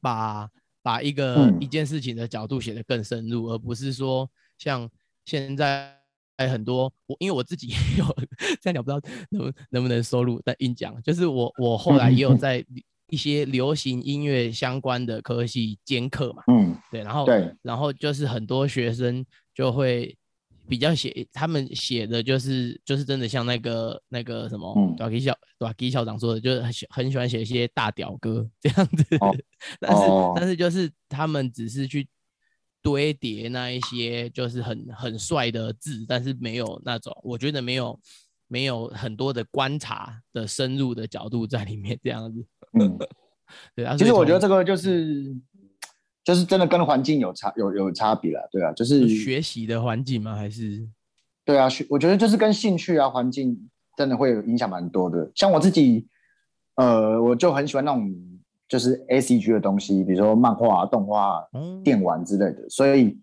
[0.02, 0.50] 把
[0.82, 1.58] 把一个、嗯。
[1.60, 4.89] 一件事情的角度写得更深入，而不是说像
[5.26, 5.96] 现在
[6.38, 8.06] 很多我因为我自己也有
[8.62, 12.63] 这样讲，不知道能不能不能收录，但硬讲就是我我后来也有在
[13.10, 20.18] 一些流行音乐相关的科系兼课嘛，嗯，对，然后对，然后就是很多学生就会
[20.67, 24.95] 比较写，他们写的就是就是真的像那个那个什么嗯。
[24.95, 29.36] 短 K 校短 K 校长说的，就是很喜很喜欢写一些大屌歌这样子，哦。
[29.80, 32.08] 但是、哦但是就是他们只是去
[32.82, 37.99] 堆叠那一些就是很很帅的字，但是没有那种我觉得没有
[38.47, 42.45] 没有很多的观察的深入的角度在里面这样子，
[42.80, 42.97] 嗯，
[43.75, 45.36] 对啊，其实我觉得这这个就是
[46.26, 50.36] 就是真的跟环境有差有有差别了，对啊，就是学习的环境吗？
[50.36, 50.86] 还是
[51.46, 55.32] 对啊，学我觉得就是跟兴趣啊、环境真的会有影响蛮多的。
[55.36, 56.08] 像我自己，
[56.78, 58.12] 呃，我就很喜欢那种
[58.68, 61.48] 就是 A C G 的东西，比如说漫画、啊、动画、
[61.84, 63.16] 电玩之类的，所以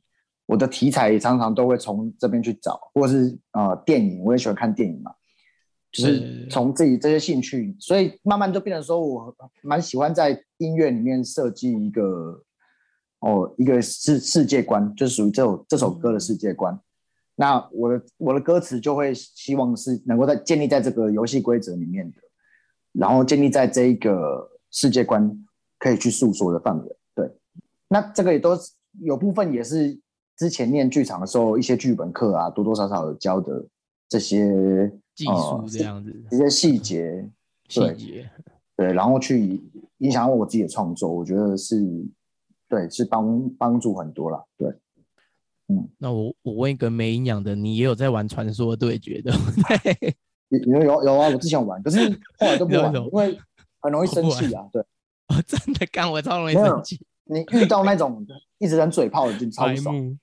[0.46, 5.10] 我的题材常常都会从这边去找，或者是呃电影，我也喜欢看电影嘛，
[5.90, 12.40] 就是从自己这些兴趣，所以慢慢就变成说我蛮喜欢在音乐里面设计一个
[13.22, 16.78] 哦一个世世界观，就是属于这首这首歌的世界观。
[17.34, 22.16] 那我的我的歌词就会希望是能够在建立在这个游戏规则里面的，
[22.92, 25.44] 然后建立在这一个世界观
[25.78, 26.96] 可以去诉说的范围。
[27.14, 27.30] 对，
[27.88, 29.98] 那这个也都是有部分也是
[30.36, 33.64] 之前念剧场的时候一些剧本课啊，多多少少有教的
[34.08, 37.28] 这些技呃术这样子一些细节，
[37.68, 38.30] 对细节？
[38.76, 39.60] 对，然后去
[39.98, 41.82] 影响我自己的创作，我觉得是
[42.72, 44.42] 对，是帮帮助很多了。
[44.56, 44.70] 对，
[45.68, 49.30] 嗯那我我问一个没营养的，你也有在玩传说对决的？
[49.84, 50.16] 对
[50.48, 51.98] 有有有有啊，我之前玩，可是
[52.38, 53.38] 后来都不玩了，因为
[53.78, 54.66] 很容易生气啊。
[54.72, 54.82] 对
[55.28, 59.94] 我真的干，我超容易生气，你遇到那种一直很嘴炮的，就超爽。
[59.94, 60.16] 目。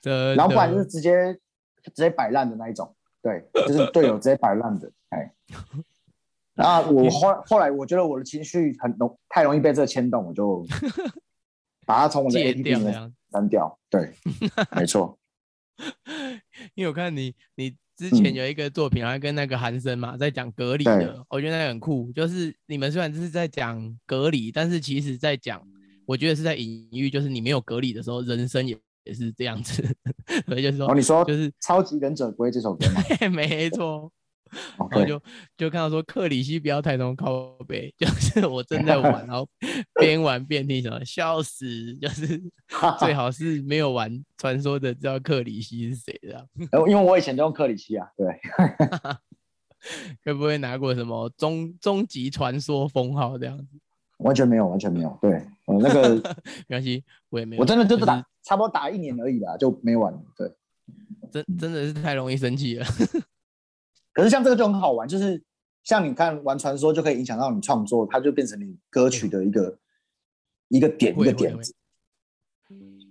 [0.00, 1.34] 对，然后不然就是直接
[1.82, 5.34] 直接摆烂的那一种，对，就是队友直接摆烂的，哎。
[6.54, 10.64] 然后我后后来我觉得我的情绪很容太容易被这个牵动，我就
[11.88, 12.78] 把它从我的戒掉。
[13.32, 13.78] 删掉。
[13.88, 14.12] 对，
[14.76, 15.18] 没错。
[16.74, 22.12] 因为我看你你之前嗯有一个作品，好像跟那个韩生嘛，在讲隔离的，我觉得那个很酷。
[22.12, 25.62] 就是你们虽然是在讲隔离，但是其实在讲，
[26.04, 29.82] 我觉得是在隐喻，就是你没有隔离的时候，人生也也是这样子。
[30.46, 33.02] 所以就是说，哦，你说就是《超级忍者龟》这首歌吗？
[33.30, 34.12] 没错。
[34.90, 35.20] 然后就
[35.56, 39.48] 就看到说克里希不要太从靠背， 就是我正在玩，然后
[40.00, 41.66] 边玩边听什么，笑死，
[42.00, 42.40] 就是
[42.98, 48.26] 最好是没有玩传说的知道克里希是谁这样，呃因为我以前都用克里希啊，对，
[50.24, 53.66] 会不会拿过什么终终极传说封号这样子？
[54.18, 55.16] 完全没有，完全没有。
[55.22, 56.16] 对，我那个
[56.66, 60.20] 没关系，我也没有，我真的就是打差不多打一年而已啦，就没玩了。
[60.36, 60.52] 对，
[61.30, 62.86] 真真的是太容易生气了。
[64.18, 65.40] 可是像这个就很好玩，就是
[65.84, 69.78] 像你看玩传说就可以影响到你创作，它就变成你歌曲的一个
[70.70, 71.72] 一个点一个点子。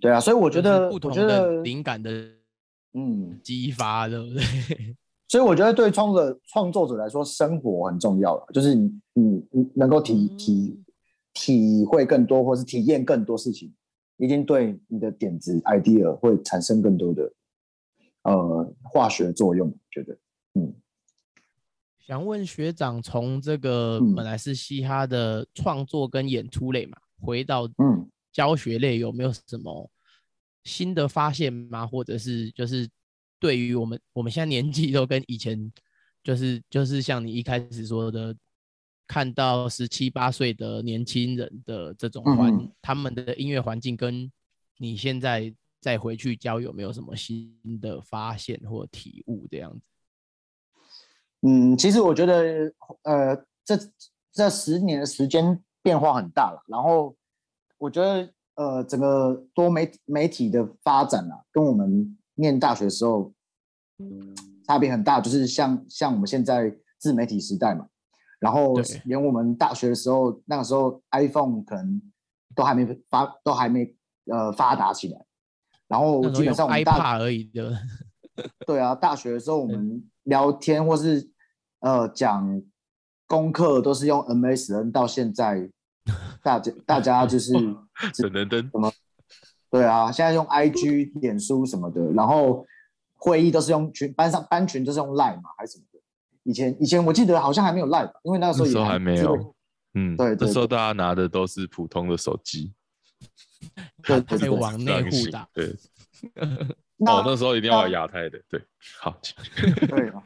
[0.02, 2.10] 对啊，所以我觉得，我不同的灵感的
[2.92, 4.42] 嗯，激发，对不对？
[5.28, 10.78] 所以我觉得对创作者创作者来说，生活很重要了，就是你你你能够体体
[11.32, 13.74] 体会更多，或是体验更多事情，
[14.18, 17.32] 一定对你的点子 idea 会产生更多的
[18.24, 20.18] 呃化学作用，觉得嗯。
[22.08, 29.90] 想问学长，从这个嗯本来是嘻哈的创作跟演出类嘛，回到嗯教学类，有没有什么
[30.64, 31.86] 新的发现吗？
[31.86, 32.88] 或者是就是
[33.38, 35.70] 对于我们我们现在年纪都跟以前，
[36.24, 38.34] 就是就是像你一开始说的，
[39.06, 44.32] 看到十七八岁的年轻人的这种环，嗯嗯他们的音乐环境跟
[44.78, 49.84] 你现在再回去教，有没有什么新的发现或体悟这样子？
[51.42, 52.72] 嗯，其实我觉得，
[53.02, 53.76] 呃，这
[54.32, 56.60] 这十年的时间变化很大了。
[56.66, 57.14] 然后
[57.78, 63.32] 我觉得，呃，整个多媒媒体的发展啊，跟我们念大学的时候
[64.66, 65.20] 差别很大。
[65.20, 67.86] 就是像像我们现在自媒体时代嘛，
[68.40, 68.74] 然后
[69.04, 72.02] 连我们大学的时候，那个时候 iPhone 可能
[72.54, 73.94] 都还没发，都还没
[74.26, 75.24] 呃发达起来。
[75.86, 77.72] 然后基本上我们大而已的。
[78.66, 81.30] 对啊，大学的时候我们聊天或是
[81.80, 82.62] 呃讲
[83.26, 85.70] 功课都是用 MSN，到现在
[86.42, 87.52] 大家大家就是
[88.14, 88.92] 只能登什么，
[89.70, 92.66] 对啊，现在用 IG、脸书什么的，然后
[93.16, 95.98] 会议都是用群班上班群都是用 Line 嘛，还是什么的。
[96.44, 99.54] 以前以前我记得好像还没有 Line 吧，因为那个时候也那时候还没有。
[99.94, 102.72] 嗯，对对那时候大家拿的都是普通的手机，
[104.02, 105.48] 对还对对往内互打。
[105.52, 105.74] 对，
[106.34, 106.46] 那
[107.06, 108.60] 哦，那时候一定要有那亚太的，对，
[109.00, 109.34] 好，请
[109.86, 110.22] 对啊，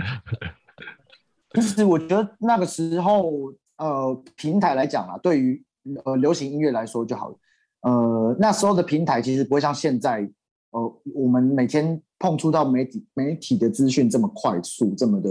[1.55, 5.63] 其 实我觉得那个时候，呃，平台来讲啊，对于
[6.05, 7.39] 呃流行音乐来说就好了。
[7.83, 10.21] 呃，那时候的平台其实不会像现在，
[10.71, 15.29] 呃，我们每天碰触到媒体媒体的资讯这么快速，这么的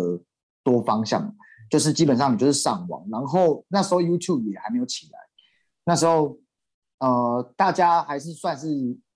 [0.63, 1.33] 多方向，
[1.69, 5.19] 就是基本上你就是上网，然后那时候 YouTube 也还没有起来，
[5.85, 6.37] 那时候
[6.99, 8.67] 呃，大家还是算是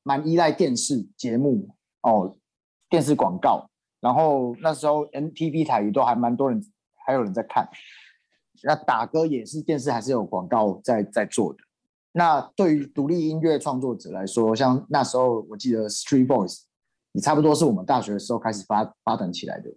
[0.02, 1.70] 蛮依赖电视节目
[2.06, 2.38] 哦，
[2.90, 3.70] 电视广告。
[4.00, 6.64] 然后那时候 MTV 台也都还蛮多人，
[7.06, 7.68] 还有人在看。
[8.64, 11.60] 那打歌也是电视还是有广告在在做的。
[12.12, 16.62] 那对于独立音乐创作者来说，像那时候我记得 Street Boys，
[17.14, 19.70] 也差不多是我们大学的时候开始发发展起来的。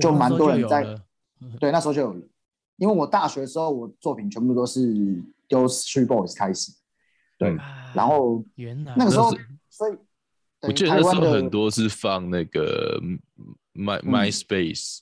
[0.00, 0.82] 就蛮多人在
[1.60, 2.20] 对，那时候就有了。
[2.76, 6.72] 因为我大学的时候，我作品全部都是由 Street Boys 开始。
[7.38, 7.56] 对，
[7.94, 9.30] 然后原来那个时候，
[9.70, 9.96] 所以
[10.62, 13.00] 我记得那时候很多是放那个
[13.74, 14.10] My 嗯。
[14.10, 15.00] MySpace，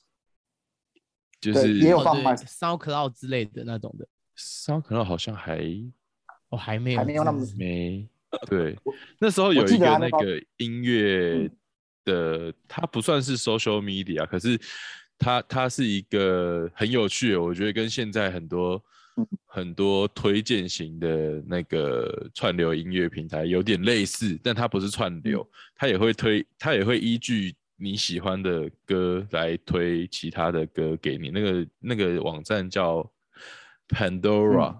[1.39, 4.07] 就是也有放 My- SoundCloud 之类的那种的
[4.37, 5.59] ，SoundCloud 好像还
[6.49, 8.07] 哦还没有还没有那么没
[8.47, 8.77] 对，
[9.19, 11.57] 那时候有一个那个音乐嗯
[12.05, 14.59] 的，它不算是 social media，可是
[15.17, 18.81] 它它是一个很有趣的，我觉得跟现在很多嗯
[19.45, 31.29] 很多推荐型的那个串流音乐平台有点类似，但它不是串流，嗯它也会推，它也会依据你喜欢的歌来推其他的歌给你。
[31.29, 33.09] 那个那个网站叫
[33.89, 34.79] Pandora，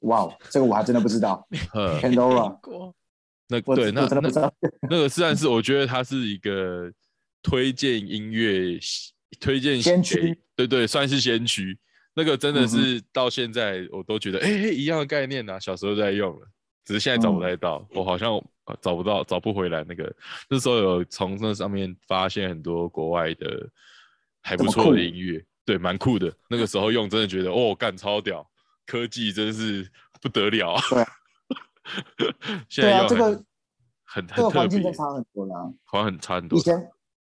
[0.00, 1.46] 哇哦，这个我还真的不知道。
[1.74, 2.58] 呃、Pandora，
[3.48, 4.52] 那对，那那。
[4.88, 6.90] 那个虽然是我觉得它是一个
[7.42, 8.78] 推荐音乐
[9.38, 11.78] 推荐先驱，对对，算是先驱。
[12.14, 16.46] 那个真的是到现在我都觉得，哎、一样的概念啊，小时候在用了，
[16.84, 18.32] 只是现在找不嗯太到，我好像
[18.66, 20.14] 呃找不到，找不回来那个。
[20.48, 23.68] 那时候有从那上面发现很多国外的
[24.42, 26.32] 还不错的音乐，对，蛮酷的。
[26.48, 28.48] 那个时候用真的觉得，哦，干超屌，
[28.86, 29.90] 科技真是
[30.20, 30.82] 不得了啊！
[30.88, 31.08] 对啊
[32.68, 33.44] 现在用很这个
[34.04, 35.56] 很这个很特别环境真，差很多啦。
[35.84, 36.62] 好像很差很多以。
[36.62, 36.74] 前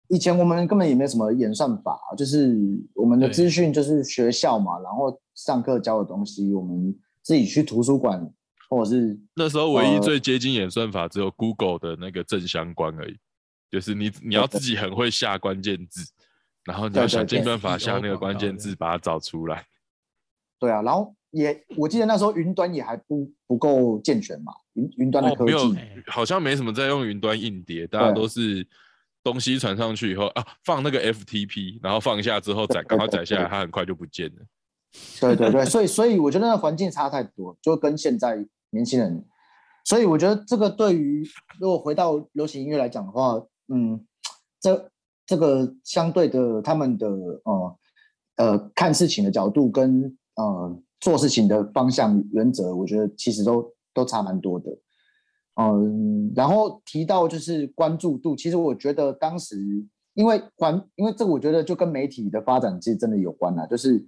[0.09, 2.57] 以前我们根本也没什么演算法，就是
[2.95, 8.27] 我们的对资讯就是学校嘛，然后上课教的东西，我们自己去图书馆
[8.71, 13.17] 或者是那时候唯一呃最接近演算法只有 Google 的那个正相关而已，
[13.71, 16.11] 就是你你要自己很会下关键字，
[16.65, 19.65] 然后你要想尽办法下那个关键字把它找出来。
[20.59, 28.67] 对啊，然后也我记得那时候云端也还不不够健全嘛，云云端的哦，没有科技，哎，好像没什么在用云端硬碟，大家都是
[29.31, 34.43] 东西传上去以后啊，放那个 FTP，然后放下之后载， 赶快载下来，它很快就不见了。
[35.21, 39.25] 对对对，所以所以我觉得那个环境差太多，就跟现在年轻人，
[39.85, 41.29] 所以我觉得这个对于
[41.61, 43.35] 如果回到流行音乐来讲的话，
[43.69, 44.05] 嗯，
[44.61, 44.91] 这
[45.27, 47.07] 这个相对的他们的
[47.45, 47.79] 呃
[48.37, 54.71] 呃看事情的角度跟呃做事情的方向原则，我觉得其实都都差蛮多的。
[55.61, 59.57] 嗯，然后提到就是关注度，其实我觉得当时
[60.15, 64.05] 因为环，因为这个我觉得就跟媒体的发展其实真的有关啦，就是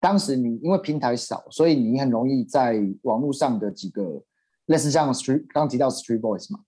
[0.00, 4.22] 当时你因为平台少，所以你很容易在网络上的几个
[4.66, 6.60] 类似像 Street 刚刚提到 Street Boys 嘛，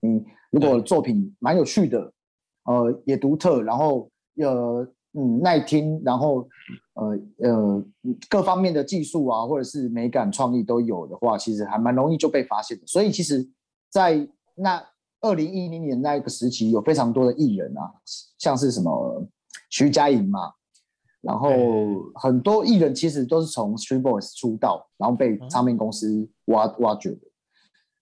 [0.00, 2.12] 你如果作品蛮有趣的，
[2.64, 6.48] 呃也独特，然后呃嗯耐听，然后
[6.94, 7.84] 呃呃
[8.28, 12.86] 各方面的技术啊或者是美感创意都有的话，其实还蛮容易就被发现的。
[12.86, 13.48] 所以其实，
[13.92, 14.82] 在那
[15.20, 17.92] 二零一零年那个时期，有非常多的艺人啊，
[18.38, 19.28] 像是什么
[19.70, 20.54] 徐佳莹嘛。
[21.20, 21.48] 然后
[22.14, 27.20] 很多艺人其实都是从 Street Boys 出道，然后被唱片公司挖挖掘的。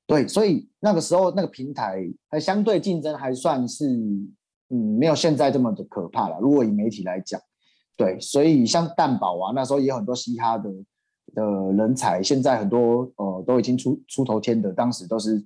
[0.06, 3.86] 对，所以那个时候那个平台还相对竞争还算是，
[4.70, 6.38] 嗯，没有现在这么的可怕了。
[6.40, 7.38] 如果以媒体来讲，
[7.94, 10.70] 对，所以像蛋堡啊，那时候也有很多嘻哈的
[11.34, 15.42] 的人才，现在很多呃都已经出出头天的，当时都是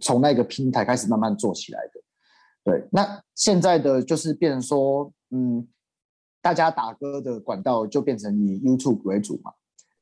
[0.00, 2.00] 从那个平台开始慢慢做起来的。
[2.64, 5.66] 对，那现在的就是变成说，嗯。
[6.44, 9.50] 大家打歌的管道就变成以 YouTube 为主嘛，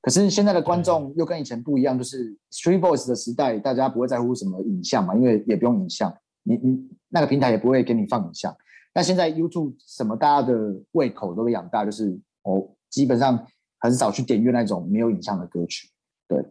[0.00, 6.12] 可是现在的观众又跟以前不一样，就是 Street Voice 的时代，大家不会在乎什么影像嘛，因为也不用影像，
[6.42, 8.52] 你你那个平台也不会给你放影像。
[8.92, 13.46] 但现在 YouTube 什么大家的胃口都被养大，就是哦，基本上
[13.82, 15.90] 很少去点阅那种没有影像的歌曲，
[16.26, 16.42] 对。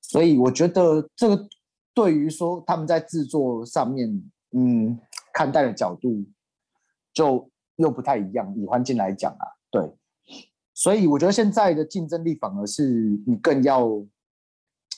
[0.00, 1.48] 所以我觉得这个
[1.94, 4.10] 对于说他们在制作上面，
[4.50, 4.98] 嗯，
[5.32, 6.24] 看待的角度
[7.14, 7.48] 就。
[7.76, 9.90] 又不太一样，以环境来讲啊，对，
[10.74, 13.88] 所以我觉得现在的竞争力反而是你更要，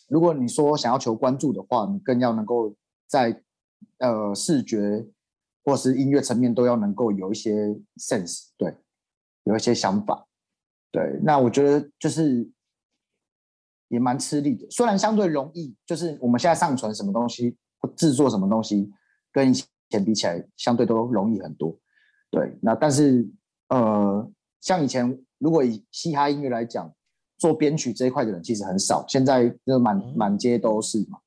[0.09, 2.75] 如果你说想要求关注的话，你更要能够
[3.07, 3.41] 在
[3.99, 5.07] 呃视觉
[5.65, 7.69] 或是音乐层面都要能够有一些
[7.99, 8.75] sense，对，
[9.45, 10.27] 有一些想法，
[10.93, 12.49] 对，那我觉得就是
[13.89, 18.93] 也蛮吃力的，虽然相对容易，就是我们现在上传什么东西或制作什么东西，
[19.33, 21.75] 跟以前比起来，相对都容易很多。
[22.31, 23.27] 对，那但是
[23.69, 24.31] 呃，
[24.61, 26.95] 像以前如果以嘻哈音乐来讲，
[27.39, 31.19] 做编曲这一块的人其实很少，现在就满满街都是嘛。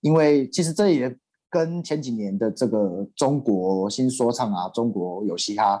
[0.00, 1.14] 因为其实这也
[1.50, 5.78] 跟前几年的这个中国新说唱啊，中国有嘻哈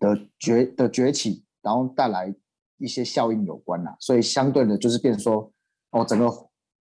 [0.00, 2.34] 的崛的崛起，然后带来
[2.82, 3.96] 一些效应有关啦。
[4.00, 5.50] 所以相对的，就是变说
[5.90, 6.26] 哦，整个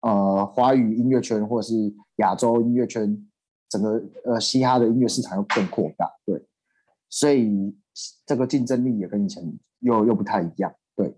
[0.00, 1.74] 呃华语音乐圈或者是
[2.16, 3.26] 亚洲音乐圈，
[3.68, 6.46] 整个呃嘻哈的音乐市场又更扩大，对。
[7.08, 7.74] 所以
[8.26, 9.42] 这个竞争力也跟以前
[9.78, 11.16] 又又不太一样，对。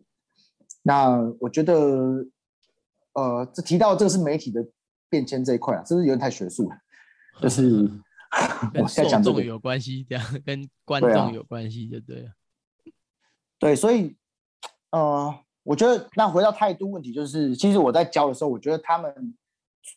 [0.82, 2.26] 那我觉得，
[3.14, 4.64] 呃，这提到这个是媒体的
[5.10, 6.76] 变迁这一块啊，这是有点太学术了，
[7.40, 7.90] 就是
[8.72, 12.30] 跟受众有关系，这样跟观众有关系，就对了。
[13.58, 14.16] 对，所以，
[14.90, 19.34] 呃，我觉得那回到态度问题，就是其实我在教的时候，我觉得他们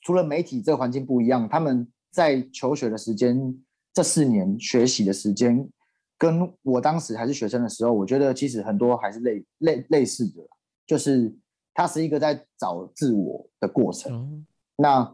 [0.03, 3.57] 除了媒体这个环境不一样，他们在求学的时间
[3.93, 5.69] 这四年学习的时间。
[6.17, 10.43] 跟我当时还是学生的时候，我觉得其实很多还是类类类似的，
[10.85, 11.35] 就是
[11.73, 14.45] 它是一个在找自我的过程。
[14.75, 15.11] 那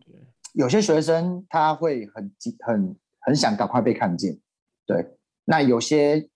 [0.52, 4.38] 有些学生他会很很很想赶快被看见，
[4.86, 5.14] 对。
[5.46, 6.30] 那有些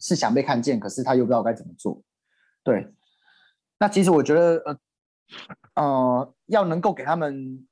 [0.00, 1.98] 是想被看见，可是他又不知道该怎么做，
[2.64, 2.92] 对。
[3.78, 4.78] 那其实我觉得，呃
[5.74, 7.64] 呃，要能够给他们，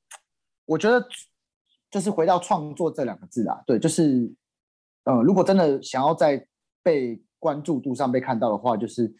[0.66, 1.04] 我觉得
[1.90, 4.32] 就是回到创作这两个字啊，对，就是。
[5.04, 6.46] 呃，如果真的想要在
[6.80, 9.12] 被关注度上被看到的话，就是，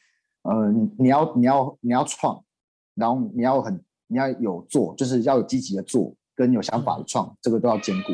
[0.42, 2.40] 呃，你要你要你要创，
[2.94, 8.12] 然后你要很你要有做，就是要有积极的做，跟有想法的创，这个都要兼顾。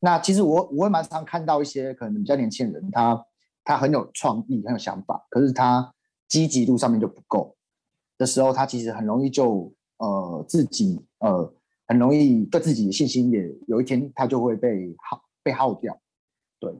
[0.00, 3.24] 那其实我我会蛮常看到一些可能比较年轻人，他
[3.62, 5.94] 他很有创意，很有想法，可是他
[6.28, 7.56] 积极度上面就不够
[8.18, 11.52] 的时候，他其实很容易就呃自己呃
[11.86, 15.98] 很容易对自己的信心也有一天他就会被耗被耗掉，
[16.58, 16.74] 对。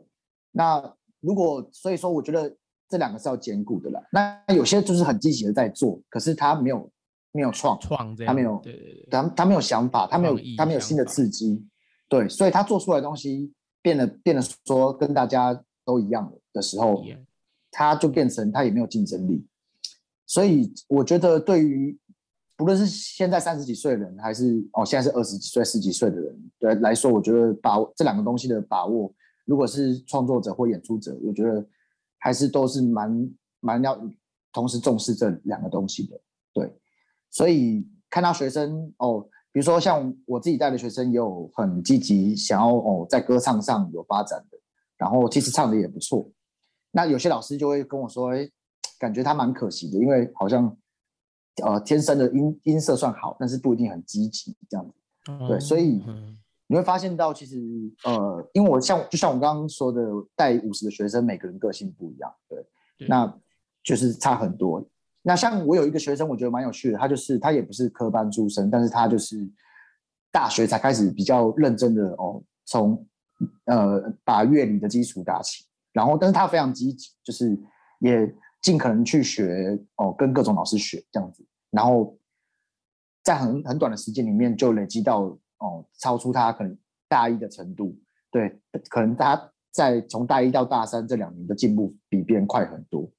[0.53, 2.57] 那如果所以说，我觉得
[2.89, 4.01] 这两个是要兼顾的啦。
[4.11, 6.91] 那有些就是很积极的在做，可是他没有
[7.33, 11.65] 没有创创，他没有对对对，他他没有想法，他没有他没有新的刺激，
[12.09, 17.05] 对，所以他做出来的东西变得变得说跟大家都一样的时候，
[17.79, 19.47] 他就变成他也没有竞争力。
[20.25, 21.97] 所以我觉得对于
[22.57, 29.13] 不论是现在三十几岁的人，还是哦现在是二十几岁、十几岁的人，对来说，我觉得把这两个东西的把握。
[29.45, 31.65] 如果是创作者或演出者，我觉得
[32.19, 34.01] 还是都是蛮蛮要
[34.55, 36.19] 同时重视这两个东西的，
[36.55, 36.75] 对。
[37.31, 39.21] 所以看到学生哦，
[39.53, 44.59] 比如说像我自己带的学生，也有很积极想要哦在歌唱上有发展的，
[44.97, 46.29] 然后其实唱的也不错。
[46.97, 48.49] 那有些老师就会跟我说，哎，
[48.99, 50.75] 感觉他蛮可惜的，因为好像
[51.63, 54.93] 呃天生的音音色算好，但是不一定很积极这样子。
[55.47, 56.03] 对，所以。
[56.69, 57.63] 你会发现到，其实
[58.03, 60.03] 呃，因为我像就像我刚刚说的，
[60.35, 62.59] 带五十个学生，每个人个性不一样，对，
[63.07, 63.33] 那
[63.85, 64.85] 就是差很多。
[65.23, 69.49] 那像我有一个学生，我觉得蛮有趣的，他就是他也不是科班出身，但是他就是
[70.33, 73.07] 大学才开始比较认真的哦，从
[73.67, 75.67] 呃把乐理的基础打起，
[75.97, 77.59] 然后但是他非常积极，就是
[78.01, 82.15] 也尽可能去学哦，跟各种老师学这样子，然后
[83.25, 85.23] 在很很短的时间里面就累积到
[85.59, 86.77] 哦，超出他可能
[87.09, 87.99] 大一的程度，
[88.31, 93.11] 对，可能他在从大一到大三这两年的进步比别人快很多。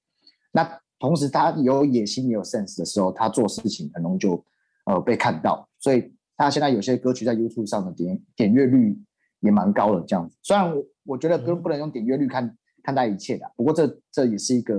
[0.51, 4.45] 那同时他有野心也有 sense 的时候，他做事情很容易就
[4.85, 8.95] 呃被看到，所以他现在有些歌曲在 YouTube 上的点点阅率
[9.39, 10.37] 也蛮高的这样子。
[10.43, 12.57] 虽然我我觉得不不能用点阅率看
[12.87, 14.73] 看待一切的，不过这这也是一个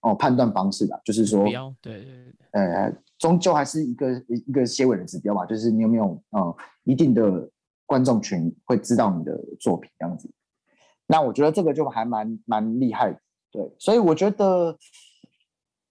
[0.00, 1.44] 哦判断方式吧，就是说，
[1.82, 7.50] 对对对，呃，终究还是一个一个结尾的指标吧，就是你有没有呃一定的
[7.84, 10.32] 观众群会知道你的作品这样子。
[11.06, 13.20] 那我觉得这个就还蛮蛮厉害的，
[13.52, 14.78] 对，所以我觉得。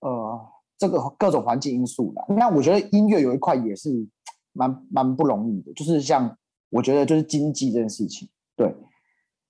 [0.05, 0.37] 呃，
[0.77, 2.25] 这个各种环境因素啦。
[2.35, 4.05] 那我觉得音乐有一块也是
[4.51, 6.37] 蛮蛮不容易的，就是像
[6.69, 8.27] 我觉得就是经济这件事情。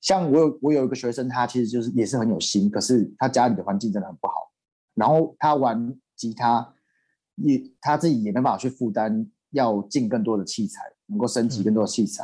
[0.03, 4.51] 对，像我有我有一个学生，他其实就是也是很有心，可是他家里的环境真的很不好。
[4.93, 6.73] 然后他玩吉他，
[7.35, 12.23] 也他自己也没办法去负担要进更多的器材，能够升级更多的器材，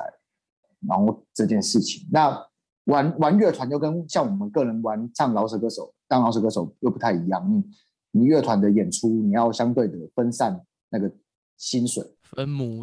[0.88, 2.08] 然后这件事情。
[2.12, 2.46] 那
[2.86, 7.64] 玩玩乐团就跟像我们个人玩唱老舌歌手当老舌歌手又不太一样，嗯。
[8.12, 10.60] 你乐团的演出，你要相对的分散
[10.90, 11.12] 那个
[11.58, 12.82] 薪水分母，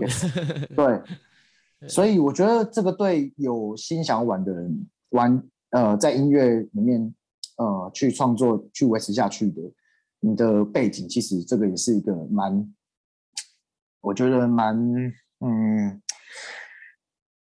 [0.76, 1.03] 对，
[1.89, 7.14] 所以我觉得这个对有心想玩的人玩，呃，在音乐里面
[7.59, 9.62] 呃去创作去维持下去的，
[10.20, 12.74] 你的背景其实这个也是一个蛮，
[14.01, 14.77] 我觉得蛮
[15.41, 16.03] 嗯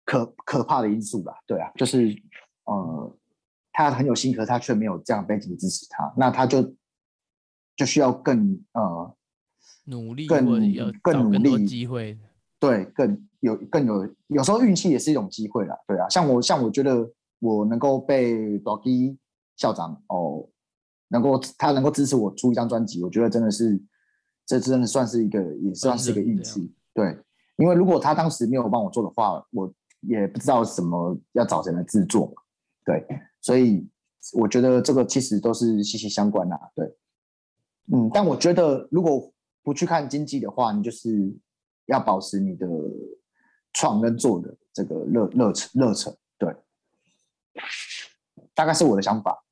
[0.04, 2.14] 可可怕的因素吧，对啊，就是
[2.64, 3.18] 呃
[3.72, 6.74] 他很有心，可他却没有这样背景支持他，那他就。
[7.78, 9.16] 就需要更呃
[9.84, 10.44] 努力，更
[11.00, 12.18] 更努力机会，
[12.60, 19.18] 对，更有更有有时候运气也是一种机会啦，对啊，像我像我觉得我能够被 d o g y
[19.56, 20.48] 校长哦，
[21.08, 23.80] 能够他能够支持我出一张专辑，我觉得真的是
[24.46, 27.16] 这真的算是一个也算是一个运气，对，
[27.56, 32.32] 因为如果他当时没有帮我做的话，我也不知道什么要找谁来制作，
[32.84, 33.06] 对，
[33.40, 33.88] 所以
[34.34, 36.96] 我觉得这个其实都是息息相关的，对。
[37.90, 39.32] 嗯，但我觉得如果
[39.62, 41.34] 不去看经济的话，你就是
[41.88, 42.66] 要保持你的
[43.74, 46.54] 创跟做的这个热热忱热忱，对，
[48.54, 49.44] 大概是我的想法。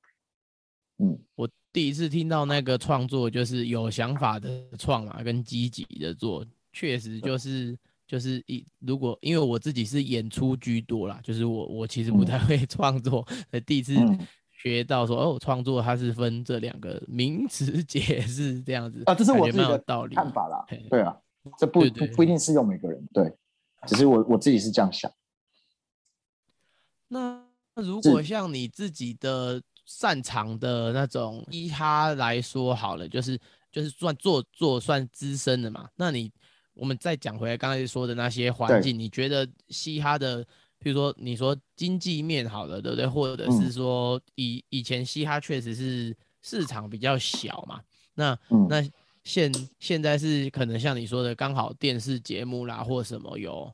[0.99, 7.77] 嗯，我第一次听到那个创作就是有想法的创啊，跟积极的做，确实就是
[8.07, 13.27] 就是一如果因为我自己是演出居多啦，就是我我其实不太会 创作，
[13.67, 13.95] 第一次。
[14.59, 20.65] 学到说哦，创作它是分这两个名词 解释这样子啊，这是我自己的道理看法啦。
[20.89, 21.15] 对啊，
[21.59, 23.33] 这不不不一定适用每个人，对，
[23.87, 25.11] 只是我我自己是这样想。
[27.09, 27.45] 那
[27.75, 33.39] 如果像你自己的擅长的那种嘻哈来说好了，就是
[33.71, 35.89] 就是算做做算资深的嘛？
[35.97, 36.33] 那你
[36.75, 40.47] 我们再讲回来刚才说的那些环境，你觉得嘻哈的？
[40.79, 43.07] 比如说，你说经济面好了，对不对？
[43.07, 47.81] 或者是说，以以前嘻哈确实是市场比较小嘛，
[48.15, 48.39] 那
[48.69, 48.85] 那
[49.27, 53.71] 现现在是可能像你说的，刚好电视节目啦或什么有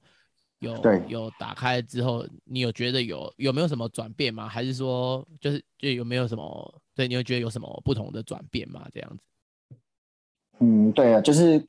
[0.60, 4.48] 有有打开之后，你有觉得有有没有什么转变吗？
[4.48, 8.88] 还是说就是就有没有什么对你有觉得有什么不同的转变吗？
[8.90, 9.76] 这样子？
[10.60, 11.64] 嗯，对啊，就是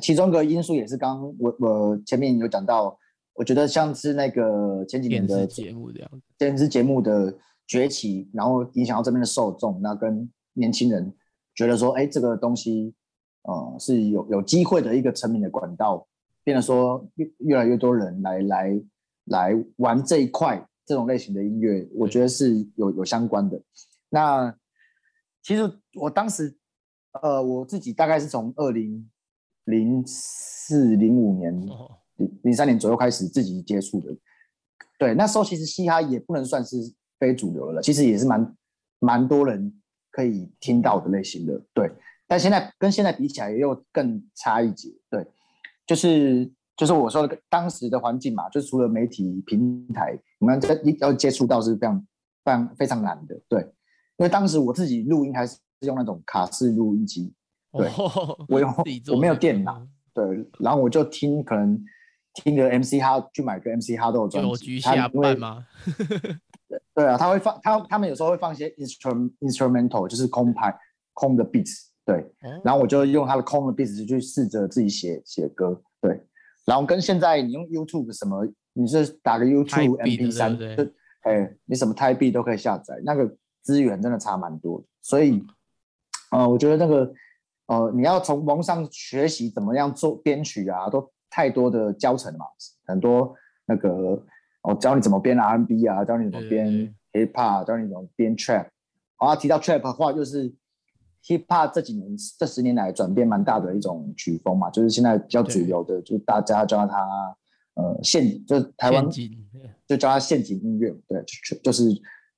[0.00, 2.98] 其中一个因素也是刚我我前面有讲到。
[3.34, 7.34] 我觉得像是那个前几年的节目这样子，电视节目的
[7.66, 11.10] 崛起，然后影响到这边的受众，那跟年轻人
[11.54, 12.92] 觉得说，哎，这个东西，
[13.42, 16.06] 呃，是有有机会的一个成名的管道，
[16.44, 18.82] 变得说越越来越多人来来
[19.24, 23.60] 来玩这一块这种类型的音乐，我觉得是有有相关的。
[24.10, 24.54] 那
[25.42, 25.62] 其实
[25.94, 26.56] 我当时，
[27.22, 29.10] 呃，我自己大概是从二零
[29.64, 31.68] 零四零五年。
[32.44, 34.14] 零三年左右开始自己接触的，
[34.96, 36.76] 对，那时候其实嘻哈也不能算是
[37.18, 38.56] 非主流了，其实也是蛮
[39.00, 39.74] 蛮多人
[40.12, 41.90] 可以听到的类型的，对。
[42.32, 45.22] 但现在跟现在比起来又更差一截，对，
[45.86, 52.06] 就是就是我说的当时的环境嘛，就是除了媒体平台，我们在要接触到是非常
[52.42, 53.60] 非常非常难的，对。
[54.16, 57.34] 因为当时我自己录音还是用那种卡式录音机，
[57.70, 57.90] 对，
[58.48, 58.74] 我用
[59.12, 60.24] 我没有电脑，对，
[60.58, 61.84] 然后我就听可能。
[62.34, 65.66] 听个 MC 哈，去买个 MC 哈都有专辑，他会吗？
[66.94, 70.74] 对啊，他会放他他们有时候会放一些 instrument instrumental，就是空拍
[71.12, 72.32] 空的 beats，对。
[72.64, 76.20] 然后我就用他的空的 beats 去试着自己写写歌，对。
[76.64, 80.66] 然后跟现在你用 YouTube 什么，你是打个 YouTube MP 三，就
[81.22, 84.86] 哎，你什么泰币都可以下载，那个资源真的差蛮多的。
[85.00, 85.44] 所以，
[86.30, 87.12] 呃，我觉得那个，
[87.66, 92.46] 呃，你要从网上学习怎么样做编曲啊，都太多的教程嘛，
[92.86, 93.34] 很多
[93.66, 94.24] 那个，
[94.62, 98.68] 我教你怎么编 R&B 啊，教你怎么编 Hip Hop，教你怎么编 Trap。
[99.16, 100.52] 啊，提到 Trap 的话，就是
[101.24, 107.36] Hip Hop 这几年这十年来转变蛮大的一种曲风嘛，就是现在比较主流的，就大家叫它。
[107.74, 109.08] 呃，陷就是台湾
[109.88, 111.88] 就叫它陷阱音乐，对，就就是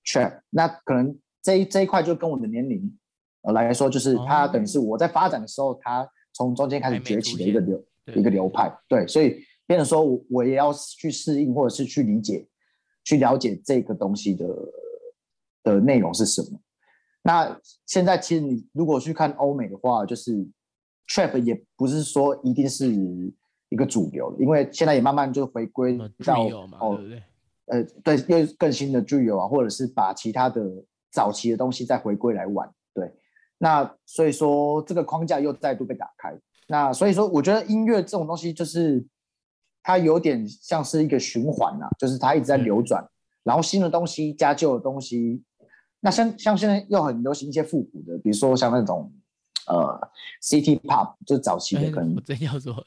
[0.04, 0.40] trap。
[0.48, 2.96] 那可能这一这一块就跟我的年龄
[3.42, 12.46] 呃来说，就是它等于是我在发展的时候，它从中间开始崛起的一个流一个流派，对，所以变成说我我也要去适应或者是去理解、
[13.02, 14.46] 去了解这个东西的
[15.64, 16.60] 的内容是什么。
[17.24, 20.46] 那现在其实你如果去看欧美的话，就是
[21.08, 22.94] trap 也不是说一定是。
[23.70, 26.44] 一个主流，因为现在也慢慢就回归到
[26.78, 26.96] 哦，
[27.66, 30.62] 呃，对，又更新的具有啊，或者是把其他的
[31.10, 33.12] 早期的东西再回归来玩，对。
[33.58, 36.38] 那所以说这个框架又再度被打开。
[36.68, 39.04] 那所以说，我觉得音乐这种东西就是
[39.82, 43.04] 它有点像是一个循环啊，就是它一直在流转，
[43.42, 45.42] 然后新的东西加旧的东西。
[46.04, 49.10] 那像像现在又很流行一些复古的，比如说像那种。
[49.66, 49.98] 呃
[50.42, 52.84] ，City Pop 就早期的可能，我真要说，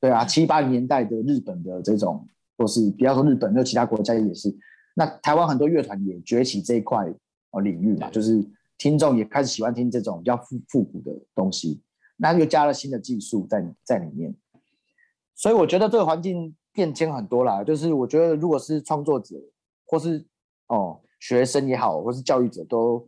[0.00, 4.48] 对啊，七八零年代的日本的这种，或是不要说日本，就其他国家也是。
[4.94, 7.12] 那台湾很多乐团也崛起这一块
[7.50, 8.42] 呃领域嘛，就是
[8.78, 11.82] 听众也开始喜欢听这种比较复复古的东西，
[12.16, 14.34] 那又加了新的技术在在里面。
[15.34, 19.36] 所以我觉得这个环境变迁很多啦，就是我觉得如果是创作者
[19.84, 20.24] 或是
[20.68, 23.06] 哦学生也好，或是教育者都。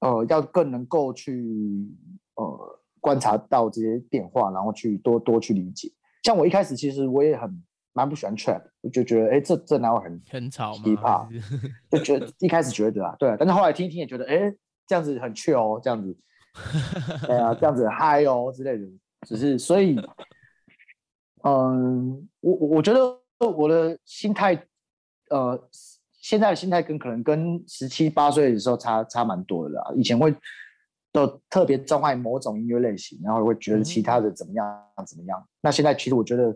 [0.00, 1.44] 呃，要更能够去
[2.36, 5.90] 呃观察到这些变化，然后去多多去理解。
[6.22, 7.50] 像我一开始其实我也很
[7.92, 11.28] 蛮不喜欢 trap，我就觉得哎，这这哪有很很吵吗？
[11.90, 14.54] 就觉得一开始觉得啊，对，但是后来听一听也觉得哎，
[14.86, 16.16] 这样子很 chill 哦，这样子，
[17.28, 18.86] 哎呀，这样子嗨哦之类的。
[19.26, 19.96] 只是所以，
[21.42, 24.64] 嗯，我我我觉得我的心态，
[25.30, 25.68] 呃。
[26.28, 29.92] 现在的心态跟可能跟十七八岁的时候差差蛮多的啦。
[29.96, 30.36] 以前会
[31.10, 35.42] 都特别钟爱某种音乐类型，然后会觉得其他的怎么样怎么样。
[35.62, 36.54] 那现在其实我觉得，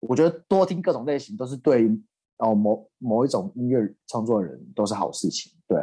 [0.00, 1.86] 我觉得多听各种类型都是对
[2.38, 5.52] 哦某某一种音乐创作人都是好事情。
[5.68, 5.78] 对，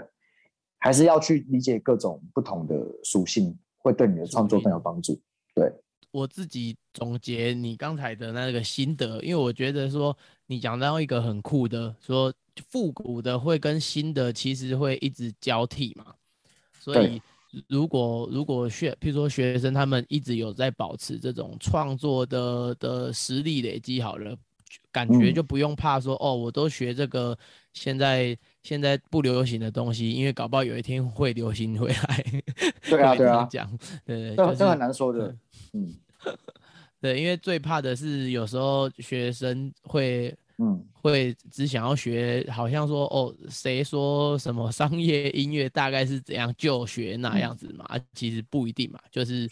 [0.80, 5.14] 还是要去理解各种不同的属性，会对你的创作更有帮助。
[5.54, 5.72] 对
[6.12, 12.34] 我自己总结你刚才的那个心得，因为我觉得说你讲到一个很酷的说。
[12.72, 16.08] 复古的会跟新的其实会一直交替嘛，
[16.80, 17.22] 所以
[17.68, 24.36] 如果如果学，譬如说学生他们一直有在保持这种创作的的实力累积好了，
[24.92, 27.38] 感觉就不用怕说哦，我都学这个
[27.74, 28.36] 现在
[28.68, 32.26] 现在不流行的东西，因为搞不好有一天会流行回来。
[32.90, 35.34] 对啊，对啊，讲对，这这很难说的。
[35.72, 35.94] 嗯，
[37.00, 40.36] 对，因为最怕的是有时候学生会。
[40.60, 47.88] 嗯，会只想要学，好像说哦，谁说什么商业音乐大概是怎样就学那样子嘛？
[48.16, 49.48] 其实不一定嘛，就是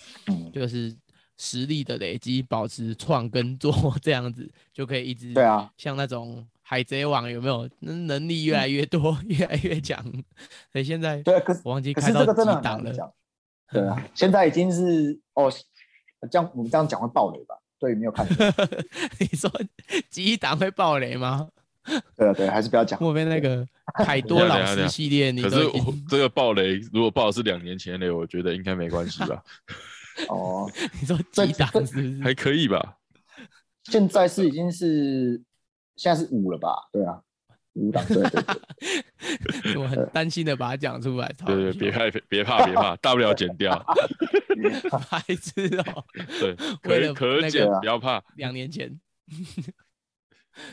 [0.51, 0.91] 就是
[1.37, 7.69] 实力的累积，保持创跟做 这样子就可以一直对啊，像那种海贼王有没有？
[7.81, 10.03] 能能力越来越多， 越来越强。
[10.71, 12.91] 所以现在对，可是忘记开到几档了。
[13.71, 15.51] 对啊，现在已经是哦，
[16.31, 17.55] 这样我们这样讲会爆雷吧？
[17.77, 18.25] 对，没有看。
[19.19, 19.51] 你说
[20.09, 21.47] 几档会爆雷吗？
[22.17, 22.99] 对啊，对，还是不要讲。
[22.99, 23.63] 后面那个
[24.03, 25.69] 海多老师系列，你可是
[26.09, 29.43] 这个爆雷，如果爆的是两年前的，我觉得应该没关系吧。
[30.29, 30.67] 哦，
[30.99, 32.97] 你说几档是还可以吧？
[33.83, 35.39] 现在是已经是
[35.95, 36.75] 现在是五了吧？
[36.91, 37.21] 对啊。
[37.75, 38.41] 五档对对
[39.73, 41.29] 对， 我很担心的把它讲出来。
[41.45, 43.77] 对对，别害别怕别怕，大不了剪掉。
[45.09, 46.05] 孩子哦，
[46.39, 48.23] 对， 可可剪，不要怕。
[48.37, 48.97] 两年前，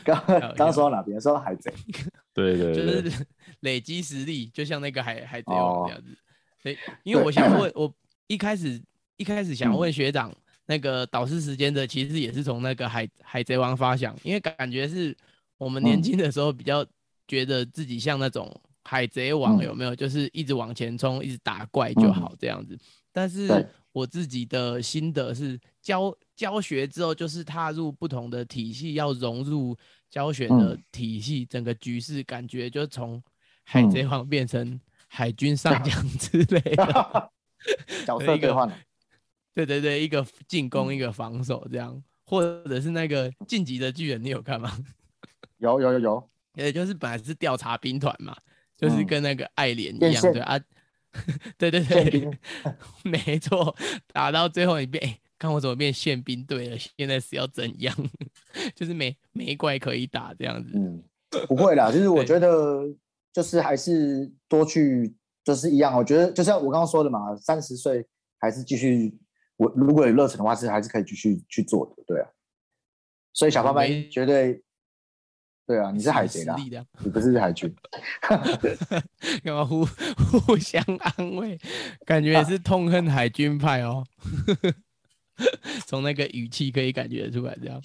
[0.05, 0.17] 刚
[0.55, 1.19] 刚说到哪边？
[1.19, 1.73] 说到海贼。
[2.33, 3.25] 对对，就是
[3.59, 6.17] 累积实力，就像那个海海贼王这样子。
[6.61, 7.93] 所以，因为我想问，我
[8.27, 8.81] 一开始
[9.17, 10.33] 一开始想问学长，
[10.65, 15.15] 那个导师时间的，其实也是从那个海海贼王发想，因为感觉是。
[15.59, 16.85] 我们年轻的时候比较
[17.25, 18.53] 觉得自己像那种
[18.83, 19.95] 海贼王，有没有？
[19.95, 22.77] 就是一直往前冲，一直打怪就好这样子。
[23.13, 29.77] 但是我自己的心得是，教教学之后，就是踏入不同的体系，要融入
[30.09, 33.23] 教学的体系，整个局势感觉就从
[33.63, 37.31] 海贼王变成海军上将 之类的
[38.05, 38.69] 角色兑换。
[39.53, 44.71] 对对对，一个进攻，一个防守，这样，或者是那个晋级的巨人，你有看吗？
[45.59, 48.35] 有有有有，也就是本来是调查兵团嘛，
[48.75, 50.59] 就是嗯跟那个爱莲一样，变现对啊，
[51.57, 52.37] 对对宪对兵，
[53.03, 53.75] 没错，
[54.11, 57.93] 打到最后一遍，哎看我怎么变宪兵队了，现在是要怎样？
[58.75, 61.03] 就是没没怪可以打这样子，嗯，
[61.47, 62.83] 不会啦，就是我对觉得
[63.33, 65.97] 就是还是多去，就是一样。
[65.97, 68.05] 我觉得就像我刚刚说的嘛，三十岁
[68.39, 69.13] 还是继续，
[69.63, 72.27] 我如果有热忱的话，是还是可以继续去做的，对啊。
[73.31, 74.61] 所以小胖没班绝对，
[75.65, 76.55] 对啊，你是海贼啦
[77.03, 77.73] 你不是海军。
[79.43, 79.85] 干嘛互
[80.45, 81.57] 互相安慰？
[82.05, 84.03] 感觉也是痛恨海军派哦。
[85.87, 87.81] 从那个语气可以感觉出来，这样。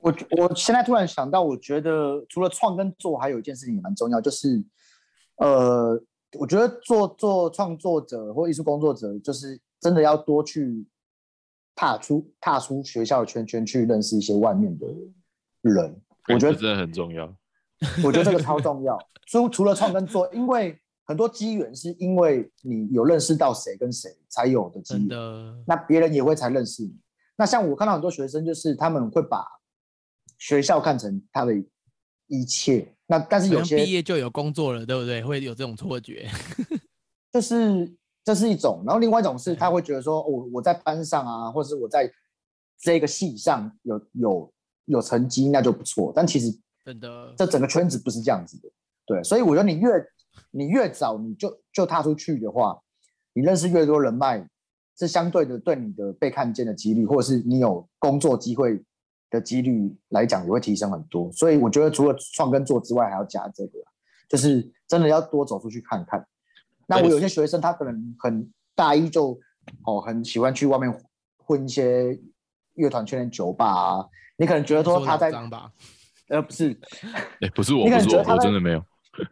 [0.00, 4.62] 我我现在突然想到，我觉得除了创跟做，还有一件事情也蛮重要，就是
[5.36, 5.98] 呃，
[6.38, 10.86] 我觉得做做创作者或艺术工作者，就是真的要多去
[11.74, 14.86] 踏出踏出学校的圈圈，去认识一些外面的
[15.62, 16.00] 人。
[16.28, 17.26] 我觉得这真的很重要。
[18.04, 18.98] 我觉得这个超重要。
[19.26, 25.08] 除除了创跟做，因为很多机缘是因为你有认识到谁跟谁才有的机真缘。
[25.08, 26.94] 的，那别人也会才认识你。
[27.36, 29.46] 那像我看到很多学生，就是他们会把
[30.38, 31.54] 学校看成他的
[32.26, 32.94] 一切。
[33.06, 35.22] 那但是有些毕业就有工作了，对不对？
[35.22, 36.28] 会有这种错觉。
[37.32, 37.90] 就是
[38.28, 42.12] 这是一种，然后另外一种是他会觉得说，我、我在班上啊，或者是我在
[42.78, 44.52] 这个系上有有
[44.84, 46.12] 有成绩，那就不错。
[46.14, 46.54] 但其实
[46.84, 48.68] 真的，这整个圈子不是这样子的，
[49.06, 49.24] 对。
[49.24, 49.88] 所以我觉得你越
[50.50, 52.78] 你越早你就就踏出去的话，
[53.32, 54.46] 你认识越多人脉，
[54.94, 58.84] 这相对的对你的被看见的几率，或者是你有工作机会
[59.30, 61.32] 的几率来讲，也会提升很多。
[61.32, 63.78] 所以我觉得除了创跟做之外，还要加这个，
[64.28, 66.22] 就是真的要多走出去看看。
[66.90, 69.38] 那我有些学生，他可能很大一就
[69.84, 70.92] 哦很喜欢去外面
[71.36, 72.18] 混一些
[72.74, 74.08] 乐团圈的酒吧啊，
[74.38, 75.30] 你可能觉得说他在？
[76.28, 76.78] 呃不是，
[77.40, 78.82] 哎、不是我，你可不是我，能觉得他在我真的没有。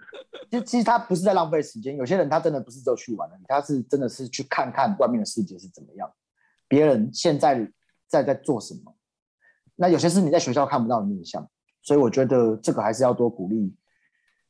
[0.51, 6.09] 其实其实他不是在浪费时间，有些人他真的不是只有去玩而已，他是真的是去看看外面的世界是怎么样，
[6.69, 7.71] 别人现在
[8.07, 8.95] 在在做什么。
[9.75, 11.49] 那有些是你在学校看不到的面向，
[11.83, 13.75] 所以我觉得这个还是要多鼓励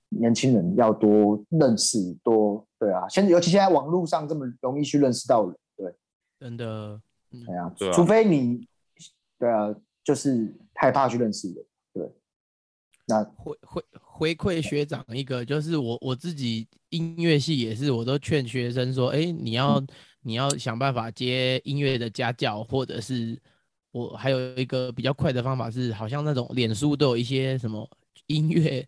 [0.08, 3.08] 年轻人，要多认识，多对啊。
[3.08, 5.94] 现在尤其现在网络上这么容易去认识到人，对
[6.38, 7.00] 真的，
[7.30, 8.66] 对啊，对啊除非你
[9.38, 9.74] 对啊，
[10.04, 12.10] 就是害怕去认识人，对。
[13.08, 19.80] 那回回回馈学长一个，就是我我自己音乐系也是，我都劝学生说，哎，你要
[20.22, 23.40] 你要想办法接音乐的家教，或者是
[23.92, 27.88] 我还有一个比较快的方法是，好像那种脸书都有一些什么
[28.26, 28.84] 音乐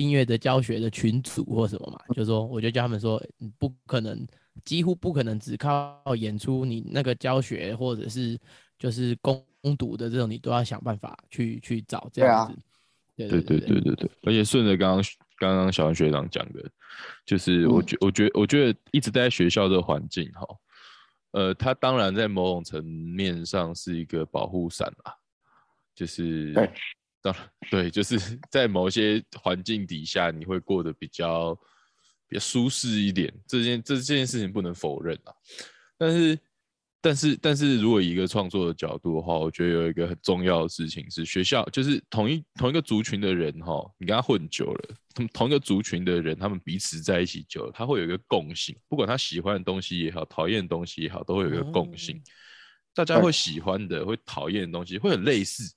[0.00, 4.26] 音乐的教学的群组或什么嘛，就说我就叫他们说，你不可能，
[4.64, 8.38] 几乎不可能只靠演出，你那个教学或者是
[8.78, 9.44] 就是攻
[9.78, 12.58] 读的这种，你都要想办法去去找这样子。
[13.16, 13.94] 对对对对对。
[13.94, 15.04] 对，而且顺着刚刚
[15.38, 16.64] 刚刚小文学长讲的，
[17.24, 20.46] 就是我嗯觉我觉我觉得一直待在学校的环境哈，
[21.30, 25.14] 呃，他当然在某种层面上是一个保护伞啦，
[25.94, 26.70] 就是对
[27.24, 28.16] 当然 对，就是
[28.52, 31.58] 在某些环境底下，你会过得比较
[32.28, 35.32] 比较舒适一点，这件这这件事情不能否认啊，
[35.98, 36.38] 但是。
[37.06, 52.18] 但是，但是如果以一个创作的角度的话，我觉得有一个很重要的事情是，学校就是同一同一个族群的人哈，你跟他混久了，同同一个族群的人，他们彼此在一起久了，他会有一个共性，不管他喜欢的东西也好，讨厌的东西也好，都会有一个共性。
[52.94, 55.74] 大家会喜欢的，会讨厌的东西会很类似。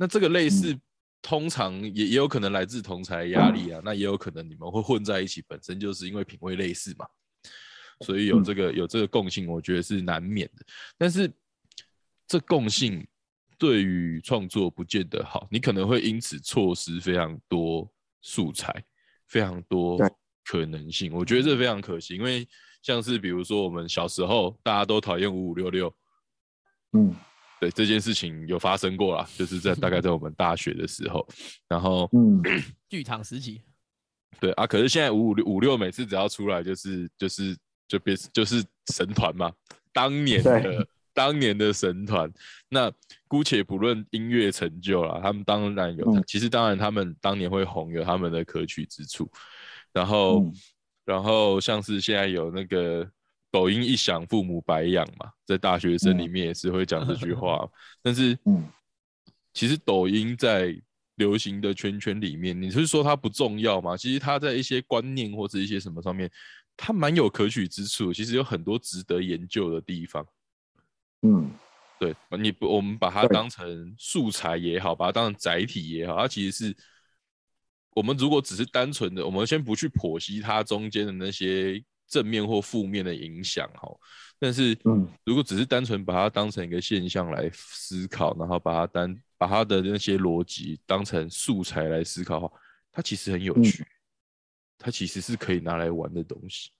[0.00, 0.74] 那这个类似，
[1.20, 7.06] 通常也也有可能来自同才压力啊，那也有可能你们会混在一起，本身就是因为品味类似嘛。
[8.06, 10.64] 所以有这个有这个共性，我觉得是难免的。
[10.96, 11.30] 但是
[12.26, 13.06] 这共性
[13.58, 17.86] 对于创作不见得好，你可能会因此错失非常多
[18.22, 18.82] 素材，
[19.28, 19.98] 非常多
[20.46, 21.12] 可能性。
[21.12, 22.48] 我觉得这非常可惜，因为
[22.80, 25.94] 像是比如说我们小时候大家都讨厌五五六六，
[26.94, 27.14] 嗯
[27.60, 31.26] 对这件事情有发生过啦，就是在大概在我们大学的时候，
[31.68, 32.42] 然后嗯，
[32.88, 33.60] 剧场时期，
[34.40, 37.56] 对啊，可是现在五五六五六每次只要出来就是就是
[37.86, 39.52] 就变就是神团嘛，
[39.92, 42.32] 当年的对当年的神团。
[42.68, 42.90] 那
[43.28, 49.30] 姑且不论音乐成就啦，他们当然有，嗯其实当然他们当年会红有他们的可取之处。
[49.92, 50.54] 然后、嗯
[51.06, 53.04] 然后像是现在有那个
[53.50, 57.68] 抖音一响，父母白养嘛，在大学生里面也是会讲这句话。
[58.02, 58.68] 但是嗯
[59.52, 60.74] 其实抖音在
[61.16, 63.96] 流行的圈圈里面，你是说它不重要吗？
[63.96, 66.30] 其实它在一些观念或者一些什么上面，
[66.76, 70.24] 它蛮有可取之处，其实有很多值得研究的地方。
[71.22, 71.50] 嗯，
[71.98, 76.76] 对你不，我们把它当成素材也好，把它当成载体也好，它其实是
[77.90, 83.88] 我们如果只是单纯的，我们先不去剖析它中间的那些正面或负面的影响哈，
[84.38, 85.08] 但是嗯。
[85.24, 92.52] 如果只是单纯把它当成一个现象来思考，然后把它单把它的那些逻辑当成素材来思考的话，
[92.90, 93.62] 它其实很有嗯。
[93.62, 93.86] 趣，
[94.76, 96.70] 它其实是可以拿来玩的东西。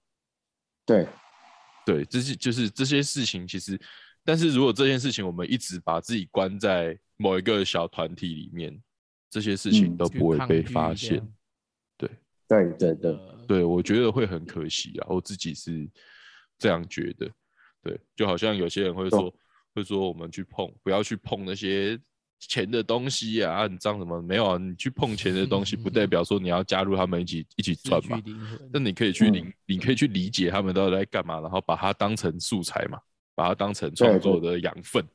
[0.85, 1.07] 对，
[1.87, 3.81] 对，这是就是这些事情，其实，
[4.25, 8.83] 但是如果这件事情我们一直把自己关在某一个小团体里面，
[9.31, 11.33] 这些事情都不会被发现样。
[12.51, 15.89] 对对对，呃对，我觉得会很可惜啊，我自己是
[16.59, 17.31] 这样觉得。
[17.83, 19.33] 对，就好像有些人会说，
[19.73, 21.97] 会说我们去碰，不要去碰那些
[22.41, 24.21] 钱的东西啊，很脏什么？
[24.21, 28.17] 没有啊，你去碰钱的东西，不代 表说你要加入他们一起一起失赚嘛。
[28.21, 32.99] 去灵魂但你可以去理，嗯你可以去理解他们到底在干嘛，然后把它当成素材嘛，
[33.37, 35.07] 把它当成创作的养分。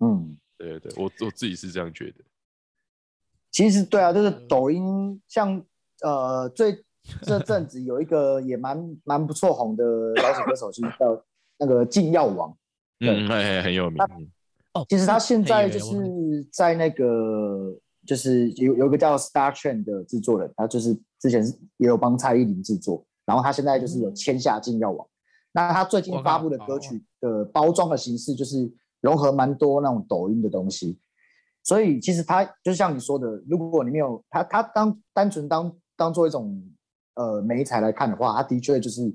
[0.00, 2.24] 嗯，对对对，我我自己是这样觉得。
[3.50, 5.64] 其实对啊，就是抖音像
[6.04, 6.84] 呃最
[7.22, 9.84] 这阵子有一个也蛮蛮不错红的
[10.22, 11.24] 老手歌手，就是叫
[11.58, 12.56] 那个禁药王。
[13.00, 13.98] 嗯，还还很有名。
[14.88, 15.94] 其实他现在就是
[16.52, 17.76] 在那个，
[18.06, 25.06] 就是有有一个叫 Star Chain 的制作人，他就是之前是也有帮蔡依林制作，然后他现在就是有签下禁药王。
[25.52, 28.68] 那他最近发布的歌曲的包装的形式，就是
[29.00, 30.98] 融合蛮多那种抖音的东西。
[31.62, 36.62] 所以其实他就像你说的，如果你没有他，他当单纯当当做一种
[37.14, 39.14] 呃媒材来看的话，它的确就是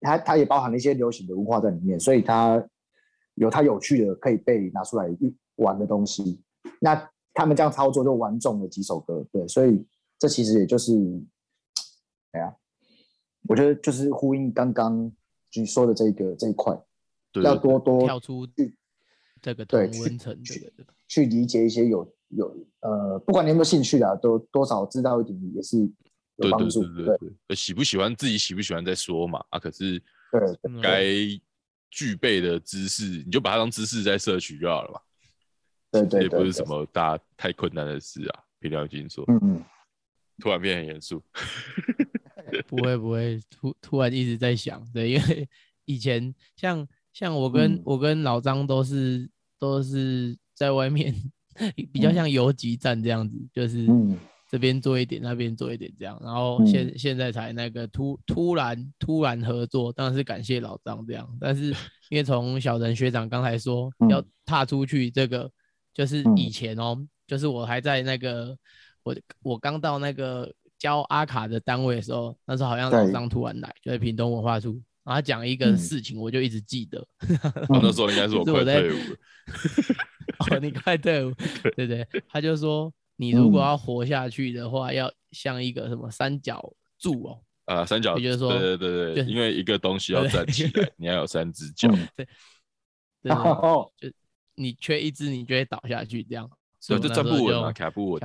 [0.00, 2.62] 它它也包含了一些流行的文化在里面，所以它
[3.34, 5.08] 有它有趣的可以被拿出来
[5.56, 6.42] 玩的东西。
[6.80, 9.86] 那他们这样操作就玩中了几首歌，对，所以
[10.18, 10.92] 这其实也就是，
[12.32, 12.56] 哎呀，
[13.48, 15.12] 我觉得就是呼应刚刚
[15.54, 16.76] 你说的这个这一块，
[17.42, 18.76] 要多多跳出去
[19.40, 25.86] 这个对去同温层这去个，去理解一些有有呃，不管你有没有兴趣啊，都多少知道一点也是有
[26.36, 26.82] 对对帮助。
[26.84, 29.98] 对对对对，喜不喜欢自己喜不喜欢再说嘛啊，可是
[30.30, 31.04] 对嗯该
[31.90, 35.00] 具备的知识，你就把它当知识在摄取就好了嘛，
[35.90, 38.42] 对对对，也不是什对，么大太困难的事啊。
[38.60, 39.64] 凭良心说，嗯嗯，
[40.40, 41.22] 突然变很严肃，
[42.66, 45.48] 不会不会，突突然一直在想，对，因为
[45.84, 51.14] 以前像像我跟、嗯我跟老张都是都是在外面
[51.92, 54.18] 比较像游击战这样子，就是嗯
[54.50, 61.74] 这边做一点，那边做一点这样，然后嗯现、现在才那个突突然突然合作，当然是感谢老张这样，但是
[62.08, 65.50] 因为从小人学长刚才说嗯要踏出去这个，
[65.92, 66.96] 就是嗯以前哦，
[67.26, 68.56] 就是我还在那个
[69.02, 73.12] 我我刚到那个教阿卡的单位的时候，那时候好像老对。
[73.12, 74.70] 张突然来，就在屏东文化处，
[75.04, 75.76] 然后他讲一个嗯。
[75.76, 77.06] 事情，我就一直记得。
[77.68, 79.16] 我那时候应该是我 快退伍了，
[80.50, 81.32] 哦，你快退伍，
[81.76, 92.26] 对对，他就说你如果嗯要活下去的话，要像一个什么三角柱哦，啊，三角，也就是说对对对对，因为一个东西要站起来， 你要有三只脚，对，
[93.22, 94.08] 然后就，
[94.54, 96.48] 你缺一只，你就会倒下去这样，
[96.80, 98.20] 所对，以就站不稳啊，卡不稳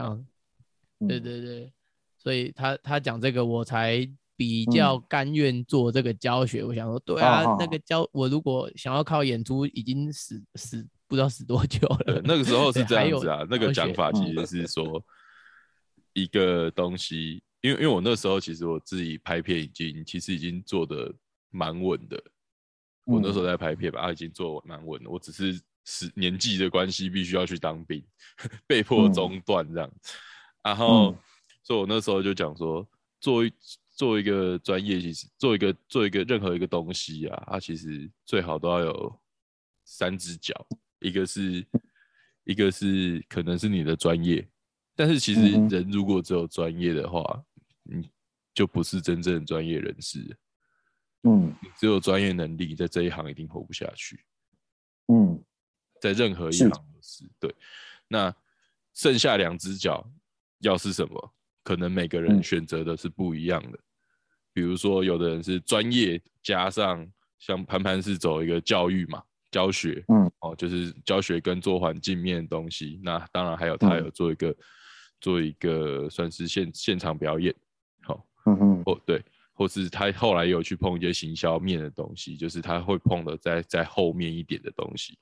[1.07, 1.73] 对对对，
[2.17, 4.07] 所以他他讲这个，我才
[4.37, 6.63] 比较甘愿做这个教学。
[6.63, 7.57] 我想说，对啊，哦。
[7.59, 15.05] 那个教我如果想要靠演出，已经死死不知道死多久了。，那个时候是这样子啊，那个讲法其嗯实是说
[16.13, 21.13] 一个东西，因为因为我那时候其实我自己拍片已经其实已经做的
[21.51, 22.19] 蛮稳的，
[23.03, 28.03] 我那时候在拍片吧，啊已经做蛮稳的，我只是是年纪的关系必须要去当兵，
[28.65, 29.13] 被迫嗯。
[29.13, 29.91] 中断这样，
[30.63, 31.17] 然后嗯。
[31.61, 32.85] 所以我那时候就讲说，
[33.21, 33.53] 做一
[33.91, 39.19] 做一个专业，其实做一个做一个任何一个东西啊，它其实最好都要有
[39.85, 40.53] 三只脚，
[41.03, 41.65] 一个是
[42.45, 44.47] 一个是可能是你的专业，
[44.95, 47.43] 但是其实人如果只有专业的话，
[47.83, 48.09] 你
[48.53, 50.19] 就不是真正的专业人士。
[51.25, 54.19] 嗯你只有专业能力，在这一行一定活不下去，
[55.07, 55.41] 嗯
[56.01, 57.53] 在任何一行都是对。
[58.07, 58.33] 那
[58.93, 60.05] 剩下两只脚
[60.59, 61.33] 要是什么？
[61.63, 63.79] 可能每个人嗯选择的是不一样的。
[64.51, 69.23] 比如说，有的人是专业加上像潘潘是走一个教育嘛，
[69.53, 72.99] 教学，嗯，哦，就是教学跟做环境面的东西。
[73.03, 74.55] 那当然还有他嗯有做一个、
[75.21, 77.53] 做一个算是现现场表演，
[78.01, 79.23] 好、嗯嗯哦对，
[79.53, 85.15] 或是他后来有去碰一些行销面的东西，就是他会碰的在在后面一点的东西。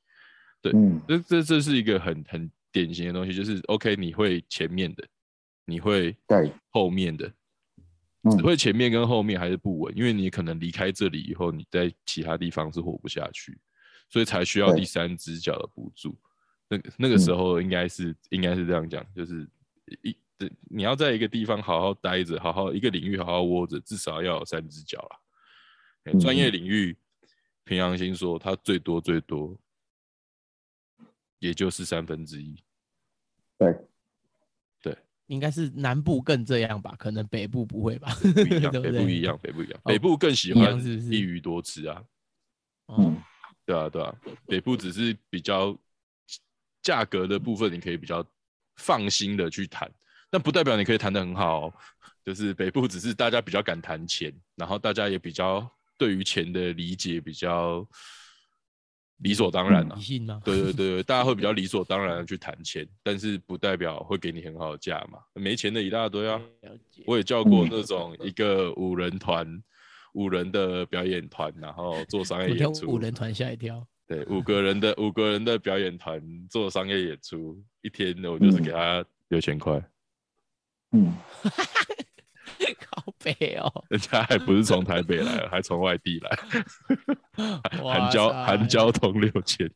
[0.61, 5.05] 对嗯这这这是一个很很典型的东西，就是 OK，你会前面的，
[5.65, 7.27] 你会对后面的，
[8.23, 13.57] 嗯只会前面跟后面还是不稳，因为你可能离开这里以后，你在其他地方是活不下去，
[14.11, 16.15] 所以才需要第三只脚的补助。
[16.67, 19.49] 那个那个时嗯候应该是、应该是这样讲，就是
[20.03, 20.15] 一，
[20.69, 25.17] 你要在一个地方好好待着，好好一个领域好好窝着，至少要有三只脚啦。
[26.11, 26.97] 欸专业领域，
[27.63, 29.57] 平阳心说它最多最多，
[31.39, 32.55] 也就是三分之一。
[33.57, 34.97] 对，
[35.27, 38.13] 应该是南部更这样吧，可能北部不会吧？
[38.21, 42.03] 不一样， 北部一样，北部一样，哦北部更喜欢一鱼多吃啊。
[42.87, 43.15] 哦，
[43.65, 44.13] 对啊，对啊，
[44.47, 45.77] 北部只是比较
[46.81, 48.25] 价格的部分，你可以比较
[48.75, 49.89] 放心的去谈，
[50.29, 51.73] 但不代表你可以谈的很好、哦。
[52.23, 57.83] 就是北部只是大家比较敢谈钱，然后大家也比较对于钱的理解比较
[59.17, 59.95] 理所当然啊？
[60.43, 65.17] 对对对对，大家会比较理所当然的去谈钱，但是不代表会给你很好的价嘛。
[65.33, 66.39] 没钱的一大堆啊，
[67.07, 69.47] 我也叫过那种一个五人团、
[70.13, 72.91] 五人的表演团，然后做商业演出。
[72.91, 79.81] 五人团吓一跳，对，五个人的 五个人的表演团做商业演出，一天我就是给他六千块，
[80.91, 81.13] 嗯，
[82.79, 86.39] 靠背哦， 人家还不是从台北来，还从外地来，
[87.81, 89.71] 哇含交塞含交通六千，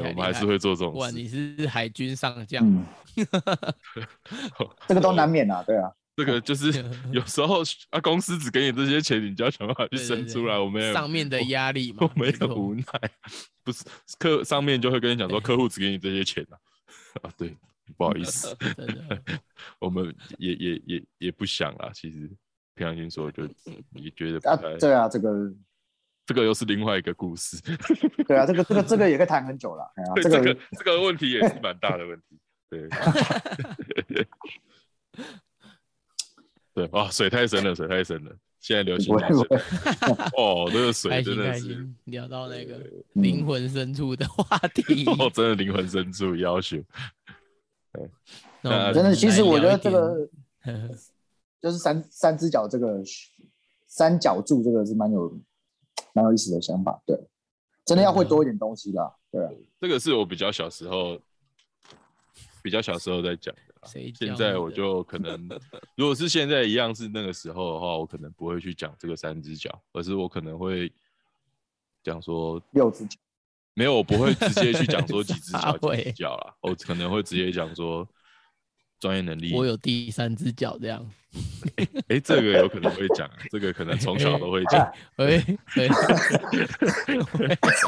[0.00, 1.16] 我们还是会做这种哇，事。
[1.16, 2.84] 你是海军上将，嗯，
[4.88, 6.66] 这个都难免啊，对啊，这个就是
[7.12, 10.58] 有时候啊，公司只给你这些钱，你就要想办法去生出来。
[10.58, 12.84] 我们也上面的压力嘛我，们没错也无奈，
[13.62, 13.84] 不是
[14.18, 16.58] 客上面就会跟你讲说，客户只给你这些钱啊，
[17.22, 17.56] 啊，对，
[17.96, 18.56] 不好意思，
[19.80, 21.90] 我们也也也也不想啊。
[21.92, 22.30] 其实
[22.74, 23.44] 平常心说，就
[23.94, 25.52] 也觉得不啊太，，对啊，这个，
[26.26, 27.60] 这个又是另外一个故事。
[28.26, 32.38] 对啊，这个这个这个也可以谈很久了，哎呀，对，这这个个这个问题也是蛮大的问题。
[32.70, 32.88] 对，
[36.74, 38.36] 对，哇，水太深了，水太深了。
[38.58, 39.14] 现在流行
[40.36, 42.76] 哦，这个水真的是，聊到那个
[43.14, 45.04] 嗯灵魂深处的话题。
[45.18, 46.78] 哦，真的灵魂深处要求。
[48.62, 50.28] 那真的，其实我觉得这个
[51.60, 53.02] 就是三三只脚这个
[53.86, 55.38] 三角柱这个是蛮有
[56.14, 57.16] 蛮有意思的想法，对，
[57.84, 61.20] 真的要会多一点东西啦，对啊，这个是我比较小时候，
[62.62, 65.48] 比较小时候在讲的现在我就可能，
[65.96, 70.92] 如果是现在一样是那个时候的话，我可能不会去讲这个三只脚，而是我可能会
[72.02, 73.16] 讲说，六只脚，
[73.74, 78.08] 没有，我不会直接去讲说几只脚几只脚啦，我可能会直接讲说
[79.04, 79.52] 专业能力。
[79.52, 81.06] 我有第三只脚这样。
[82.08, 85.42] 哎，这个有可能会讲， 这个可能从小都会讲，喂，
[85.76, 85.88] 喂。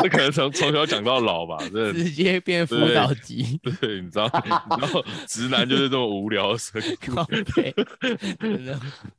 [0.03, 6.55] 这可能从从小讲到老吧，这 直接变辅对导级，对，你知道，你知道直男就是这么无聊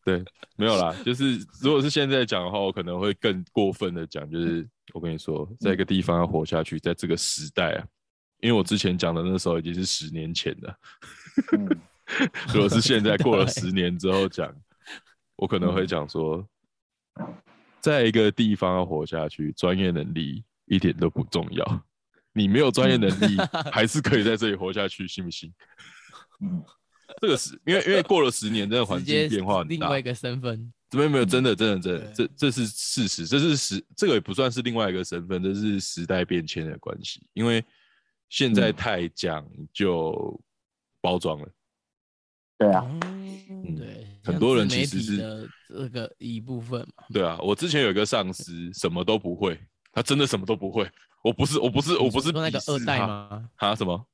[0.04, 0.24] 对，
[0.56, 7.86] 没有啦，就是如果是现在讲的话，我可能会更过分的讲，就是我跟你说，在一个地方要活下去，在这个时代啊，
[8.40, 10.80] 因为我之前讲的那时候已经是十年前了，
[11.58, 11.68] 嗯，
[12.54, 14.54] 如果是现在 过了对十年之后讲，
[15.36, 16.48] 我可能会讲说，
[17.80, 21.84] 在一个地方要活下去，专业能力一点都不重要，
[22.34, 23.38] 你没有专业能力，
[23.72, 25.52] 还是可以在这里活下去，信不信？
[26.42, 26.64] 嗯
[27.22, 30.02] 这个是因为因为过了十年，真的环境变化很大另外一。
[30.02, 37.26] 个身份，没有没有，真的真的真的，对这这是事实，这是时，这个也不算是另外一个身份，这是时代变迁的关系。
[37.34, 37.64] 因为
[38.30, 40.40] 现在嗯太讲究
[41.02, 41.50] 包装了，
[42.58, 42.86] 对啊，
[43.50, 47.38] 嗯，对，很多人其实是的这个一部分嘛，对啊。
[47.42, 49.60] 我之前有一个上司， 什么都不会，
[49.92, 50.90] 他真的什么都不会。
[51.24, 53.08] 我不是我不是我不是说那个二代他？
[53.08, 53.50] 吗？
[53.58, 54.08] 啊什么？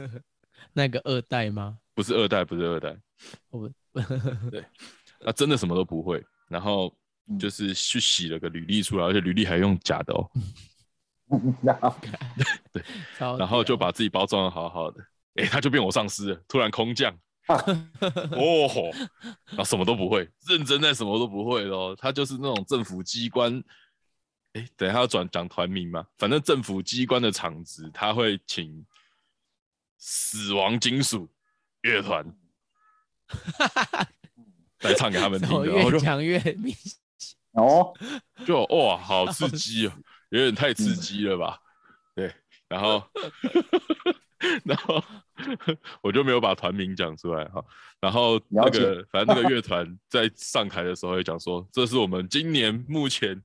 [0.72, 1.78] 那个二代吗？
[1.94, 2.96] 不是二代，不是二代，
[3.50, 3.70] 我
[4.50, 4.64] 对
[5.20, 6.22] 他真的什么都不会。
[6.48, 6.94] 然后
[7.28, 10.28] 嗯就是去洗了个履历出来，而且履历还用假的哦。
[11.62, 11.94] 然后
[13.18, 15.00] 超然后就把自己包装的好好的，
[15.36, 17.16] 哎、他就变我上司了，突然空降，
[17.48, 18.90] 哦吼，
[19.46, 21.94] 然后什么都不会，认真在什么都不会咯。
[21.96, 23.62] 他就是那种政府机关，
[24.54, 28.84] 哎、等一下要转讲团名嘛，反正政府机关的场子，他会请
[29.98, 31.28] 死亡金属
[31.82, 32.26] 乐团。
[34.80, 36.98] 来唱给他们听的，然后就越讲越明显，
[37.52, 37.92] 哦，
[38.46, 39.92] 就哇，好刺激哦，
[40.30, 41.60] 有点太刺激了吧？
[42.14, 42.32] 对，
[42.68, 43.04] 然后
[44.64, 45.02] 然后
[46.00, 47.64] 我就没有把团名讲出来哈。
[48.00, 53.40] 然后那个反正那个乐团在上台的时候也讲说，这是我们今年目前。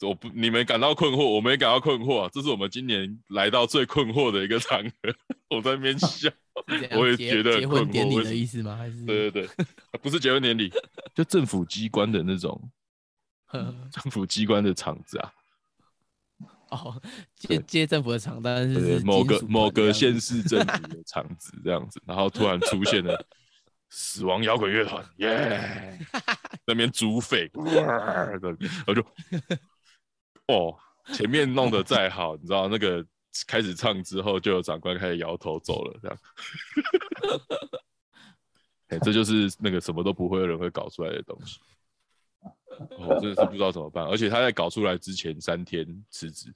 [0.00, 2.28] 我不，你们感到困惑，我们也感到困惑。
[2.28, 5.14] 这是我们今年来到最困惑的一个场合。
[5.48, 6.28] 我在那边笑，
[6.92, 8.76] 我也结觉得很结婚典礼的意思吗？
[8.76, 9.66] 还是对对对，
[10.02, 10.70] 不是结婚典礼，
[11.14, 12.70] 就政府机关的那种
[13.90, 15.32] 政府机关的场子啊。
[16.74, 17.00] 哦，
[17.36, 23.26] 接接政府的场，但是，是某个某个县市政府的场子这样子，然后突然出现了
[23.90, 25.98] 死亡摇滚乐团，耶，
[26.66, 29.00] 那边猪肺，我就
[30.48, 30.76] 哦，
[31.14, 33.04] 前面弄得再好，你知道那个
[33.46, 36.18] 开始唱之后，就有长官开始摇头走了，这样。
[38.88, 41.58] 哎、这就是那个什么都不会的人会搞出来的东西。
[41.60, 41.64] 哦
[42.98, 46.52] 我真的是不知道怎么办，而且他在搞出来之前三天辞职，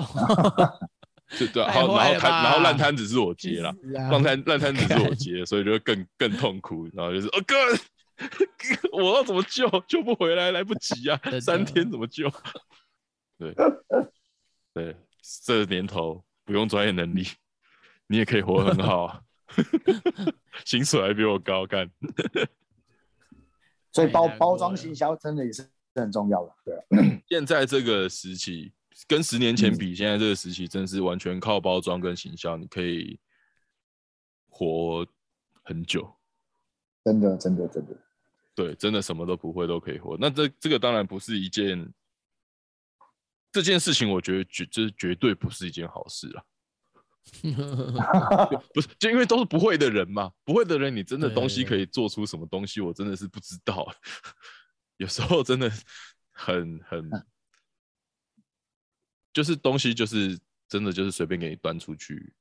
[1.38, 3.72] 对对然后摊然后烂摊子是我接啦，
[4.10, 7.54] 烂摊烂摊子是我接， 所以就更更痛苦，然后就是哦哥，
[8.92, 9.68] 我要怎么救？
[9.86, 12.28] 救不回来，来不及啊三天怎么救？
[13.38, 13.54] 对
[14.74, 14.96] 对，
[15.44, 17.26] 这年头不用专业能力，
[18.08, 19.20] 你也可以活很好啊，
[20.66, 21.88] 薪水还比我高，干。
[23.92, 26.82] 所以包包装了行销真的也是很重要的，对啊。
[27.28, 28.72] 现在这个时期
[29.06, 33.18] 跟十年前比，现在这个时期真是完全靠包装跟行销，你可以
[34.48, 35.06] 活
[35.62, 36.16] 很久。
[37.04, 37.96] 真的真的真的，
[38.54, 40.16] 对，真的什么都不会都可以活。
[40.20, 41.92] 那这这个当然不是一件
[43.50, 46.44] 这件事情，我觉得绝这绝对不是一件好事啊。
[48.74, 53.86] 不是，就因为都是不会的人嘛，不会的人，你真的东西可以做出什么东西，我真的是不知道。
[54.98, 55.70] 有时候真的
[56.32, 57.10] 很很，
[59.32, 60.38] 就是东西就是
[60.68, 62.32] 真的就是随便给你端出去，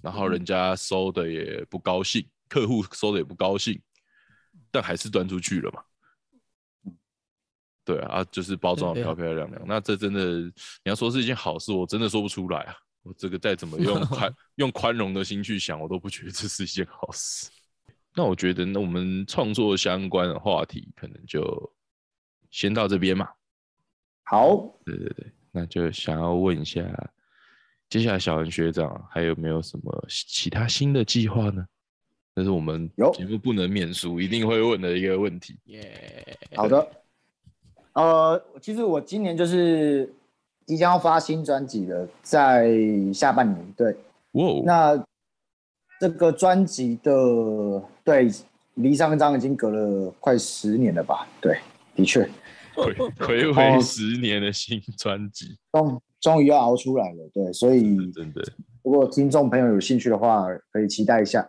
[0.00, 3.80] 然后人家收的也不高兴，客户收的也不高兴，
[4.70, 5.82] 但还是端出去了嘛。
[7.84, 9.62] 对啊，啊就是包装的漂漂亮亮。
[9.66, 10.52] 那这真的，你
[10.84, 12.76] 要说是一件好事，我真的说不出来啊。
[13.02, 17.50] 我这个再怎么用宽 用宽容的心去想，我都不觉得这是一件好事。
[18.14, 21.74] 那我觉得，那我们创作相关的话题可能就
[22.52, 23.28] 先到这边嘛。
[24.22, 26.82] 好，对对对，那就想要问一下，
[27.88, 31.64] 接下来小文学长还有没有什么其他新的计划呢？
[32.34, 35.58] 这是我们有节目不能免俗，一定会问的一个问题。
[35.66, 36.88] 耶，好的。
[37.92, 40.10] 呃，其实我今年就是
[40.64, 42.72] 即将要发新专辑了，在
[43.12, 43.72] 下半年。
[43.76, 43.94] 对，
[44.32, 45.04] 哇哦，那
[46.00, 47.12] 这个专辑的
[48.02, 48.30] 对
[48.76, 51.28] 离上一张已经隔了快十年了吧？
[51.38, 51.58] 对，
[51.94, 52.26] 的确，
[52.74, 52.92] 回
[53.26, 57.30] 回哦味十年的新专辑，终终于要熬出来了。
[57.32, 58.42] 对，所以真的
[58.82, 61.48] 如果听众朋友有兴趣的话，可以期待一下。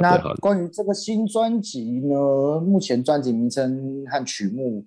[0.00, 0.40] 那好的好的。
[0.40, 4.86] 关于这个新专辑呢，目前专辑名称和曲目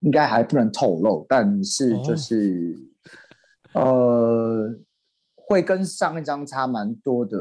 [0.00, 2.78] 应该还不能透露，但是哦就是、
[3.74, 4.78] 呃，
[5.34, 7.38] 会跟上一张差蛮多的，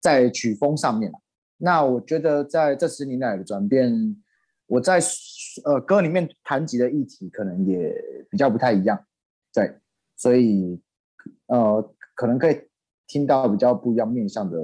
[0.00, 1.18] 在曲风上面啊
[1.58, 4.16] 那我觉得在这十年来的转变，
[4.68, 5.00] 我在
[5.64, 7.92] 呃歌里面谈及的议题可能也
[8.30, 9.04] 比较不太一样，
[9.52, 9.78] 对，
[10.16, 10.80] 所以
[11.46, 12.60] 呃可能可以
[13.06, 14.56] 听到比较不一样面向的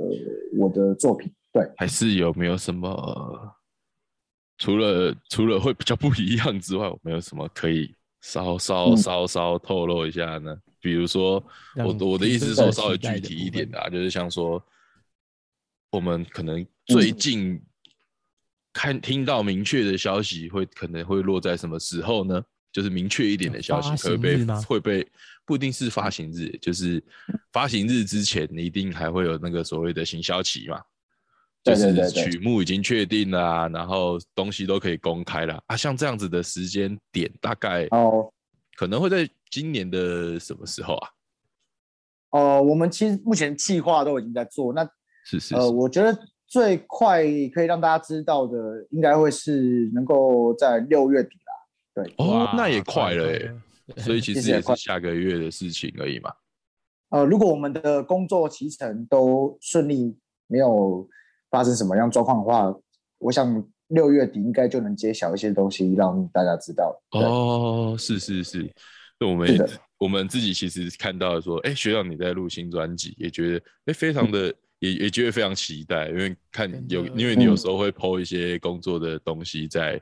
[0.59, 1.69] 我的作品，对。
[1.77, 3.57] 还是有没有什么
[4.59, 10.57] 除了除了会比较不一样之外，有没有什么可以稍稍嗯稍稍透露一下呢？
[10.81, 11.43] 比如说，
[11.77, 14.63] 我让我的意思是说稍微具体一点的啊，就是像说
[15.91, 17.63] 我们可能最嗯近
[18.75, 22.43] 看听到明确的消息会可能会落在什么时候呢？
[22.73, 25.09] 就是明确一点的消息发会被会被
[25.47, 27.03] 不一定是发行日，就是
[27.53, 30.83] 发行日之前，你一定还会有那个所谓的行销期嘛。
[31.63, 35.77] 就是对对对对曲目已经确定了啊，然后东西都可以公开了啊。
[35.77, 38.29] 像这样子的时间点，大概哦
[38.77, 41.09] 可能会在今年的什么时候啊？
[42.31, 44.73] 哦，我们其实目前计划都已经在做。
[44.75, 44.91] 那呃，
[45.25, 46.13] 是是呃，我觉得
[46.55, 51.53] 最快可以让大家知道的，应该会是能够在六月底啦。
[51.93, 53.53] 对，哦，那也快了耶。
[53.97, 56.33] 所以其其实也是下个月的事情而已嘛。
[57.09, 60.17] 呃，如果我们的工作期程都顺利，
[60.47, 61.09] 没有
[61.51, 62.73] 发生什么样状况的话，
[63.19, 66.97] 我想六月底应该就能揭晓一些东西，让大家知道。
[67.11, 68.73] 哦，是是是，
[69.19, 69.69] 那我们
[69.99, 74.55] 我们自己其实看到说，哎，学长你在录新专辑，也觉得哎非常的
[74.85, 80.01] 也也觉得非常期待，因为看有因为你有嗯时候会 PO 一些工作的东西在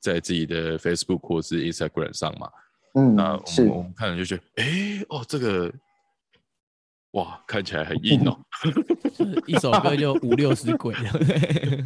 [0.00, 2.50] 在自己的 Facebook 或是 Instagram 上嘛，
[2.94, 5.72] 嗯，那我们我们看了就觉得，哎哦这个
[7.12, 8.38] 哇看起来很硬哦，
[9.14, 11.10] 就 是一首歌就五六十轨了。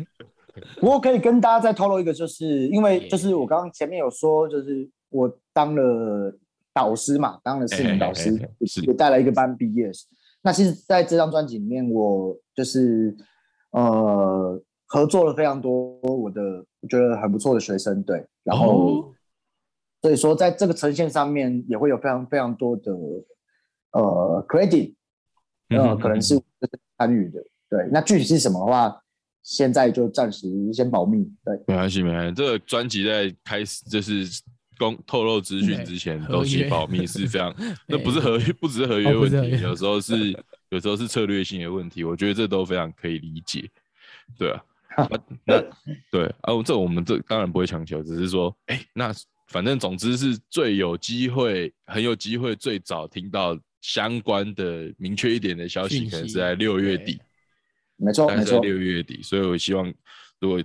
[0.81, 6.37] 不过可以跟大家再透露一个，就是因为就是我刚刚前面有说，就是我当了
[6.75, 8.37] 导师嘛，当了四年导师
[8.87, 9.91] 也带了一个班毕业。
[10.43, 13.17] 那其实在这张专辑里面，我就是
[13.71, 16.43] 呃合作了非常多我的
[16.81, 19.15] 我觉得很不错的学生，对，然后、哦
[20.03, 22.91] 所以说在这个呈现上面也会有非常非常多的
[23.93, 24.95] 呃 credit，
[25.69, 26.41] 呃，可能是
[26.97, 27.39] 参与的。
[27.69, 28.99] 对，那具体是什么的话，
[29.43, 31.31] 现在就暂时先保密。
[31.45, 32.35] 对，没关系，没关系。
[32.35, 34.25] 这个专辑在开始就是
[34.81, 37.55] 公透露资讯之前，都去保密，是非常。
[37.87, 40.35] 那不是合约，不只是合约问题，有时候是
[40.71, 42.03] 有时候是策略性的问题。
[42.03, 43.69] 我觉得这都非常可以理解。
[44.39, 44.63] 对啊，
[45.45, 45.61] 那
[46.11, 49.13] 对啊，这我们这当然不会强求，只是说，哎，那
[49.49, 57.21] 反正总之是最有机会，很有机会最早听到相关的明确一点的消息，可能是在六月底。
[57.97, 59.93] 没错，没错，六月底，所以我希望，
[60.41, 60.63] 如果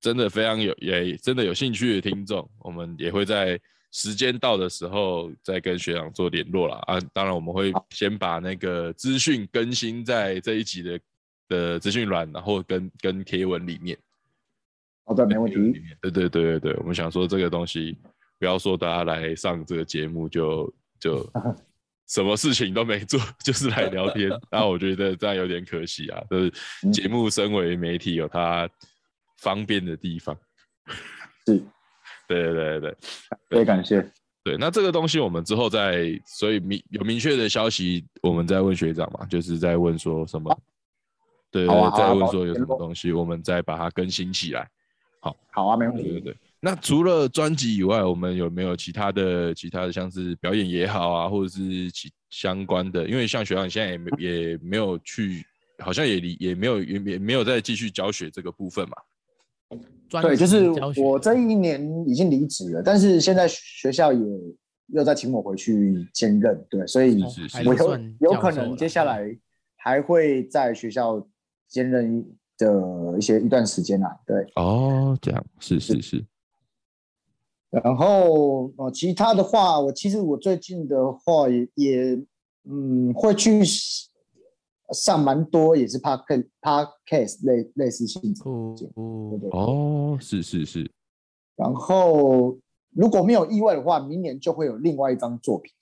[0.00, 3.58] 真的非常有，也真的有兴趣的听众，我们也会在
[3.90, 7.00] 时间到的时候再跟学长做联络了啊。
[7.12, 11.00] 当然，我们会先把那个资讯更新在这一集的
[11.48, 13.96] 的资讯栏，然后跟跟贴文里面。
[15.04, 15.56] 好的，没问题。
[16.00, 17.96] 对对对对对，我们想说这个东西，
[18.38, 21.28] 不要说大家来上这个节目就就。
[22.08, 26.18] 什么事情都没做， 就是来聊天， 那我觉得这样有点可惜啊。
[26.30, 26.50] 就是
[26.90, 28.66] 节目身为媒体，有它
[29.38, 30.36] 方便的地方。
[31.46, 31.58] 是，
[32.28, 32.96] 对对对对，
[33.48, 34.06] 对，感谢。
[34.44, 40.58] 对，那这个东西我们之后再，所以明有明确的消息，我们再问学长嘛，就是在问说什么，
[41.50, 44.66] 对对，再问说有什么东西，我们再把它更新起来。
[45.20, 46.02] 好，好啊，没问题。
[46.04, 46.36] 对对对。
[46.60, 53.06] 那除了专辑以外，我们有没有其他的、其他的，像是表演也好啊，或者是其相关的？
[53.06, 55.44] 因为像学长现在也没也没有去，
[55.78, 58.96] 好像也离也没有也也没有再继续教学这个部分嘛。
[60.10, 60.70] 对，就是
[61.00, 64.20] 我这一年已经离职了，但是现在学校也
[64.88, 67.22] 又在请我回去兼任，对，所以
[67.66, 69.24] 我有有可能接下来
[69.76, 71.26] 还会在学校
[71.68, 72.24] 兼任
[72.56, 74.16] 的一些一段时间啊。
[74.26, 76.24] 对，哦，这样是是是。
[77.70, 82.24] 然后呃，其他的话，我其实我最近的话也也
[82.64, 83.62] 嗯会去
[84.92, 86.24] 上蛮多，也是 park
[86.60, 88.42] parkcase 类类似性质
[88.76, 90.90] 节目，对对哦，是是是。
[91.56, 92.58] 然后
[92.94, 95.72] 如果没有意外的话，明年就会有另外一张作品。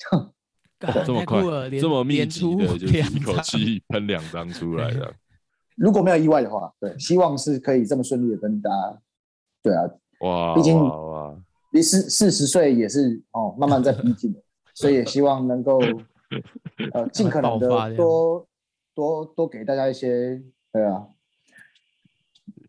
[1.05, 5.13] 这么快，这么密集的，就一口气喷两张出来了。
[5.77, 8.99] 如果没有意外的话，对，希望是可以这么顺利的跟大家。
[9.63, 9.89] 对啊，
[10.21, 10.79] 哇，毕竟。
[11.73, 14.35] 离四四十岁也是哦，慢慢在逼近
[14.73, 15.79] 所以也希望能够
[16.93, 18.47] 呃尽可能的多
[18.97, 20.43] 多多给大家一些
[20.73, 21.07] 对啊，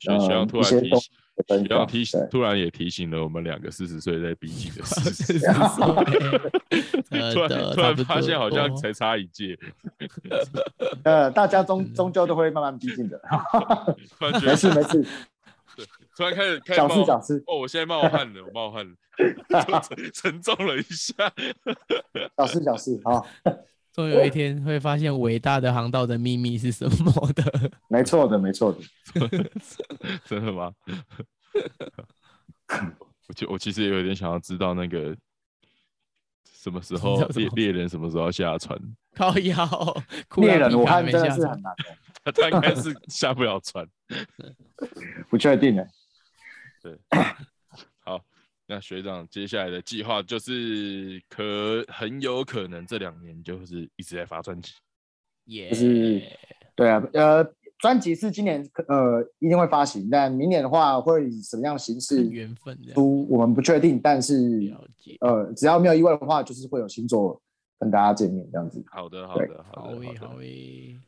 [0.07, 0.19] 呃一
[0.63, 1.09] 些东西。
[1.47, 5.39] 需要提醒，突然也提醒了我们两个四十岁在逼近的事情。
[7.31, 9.55] 突然突然发现好像才差一届。
[11.05, 13.21] 呃，大家终终究都会慢慢逼近的。
[14.43, 15.05] 没事没事。
[16.15, 18.95] 突然开始开小事小事哦，我现在冒汗了，我冒汗了，
[20.11, 21.13] 沉重了一下。
[22.35, 23.21] 小事小事啊，
[23.97, 27.71] 终有一天会发现伟大的航道的秘密是什么的。
[27.89, 28.79] 没错的，没错的，
[30.23, 30.71] 真的吗？
[33.27, 35.17] 我就我其实也有点想要知道那个
[36.45, 38.79] 什么时候猎猎人什么时候下船。
[39.15, 40.03] 靠 腰
[40.35, 41.73] 猎人，我看真的是很难
[42.23, 43.83] 的，他应该是下不了船，
[45.27, 45.87] 不确定的。
[46.83, 47.23] 对，好，
[48.67, 54.73] 那学长接下来的计划就是可很有可能这两年就是一直在发专辑，
[55.45, 56.21] 也是
[56.75, 57.43] 对啊，呃，
[57.79, 64.35] 专辑是今年呃一定会发行，但明年的话会以什么样的形式缘分出我们不确定，但是
[65.21, 67.41] 呃只要没有意外的话，就是会有新作
[67.79, 68.83] 跟大家见面这样子。
[68.87, 70.99] 好的，好的，好的，好的。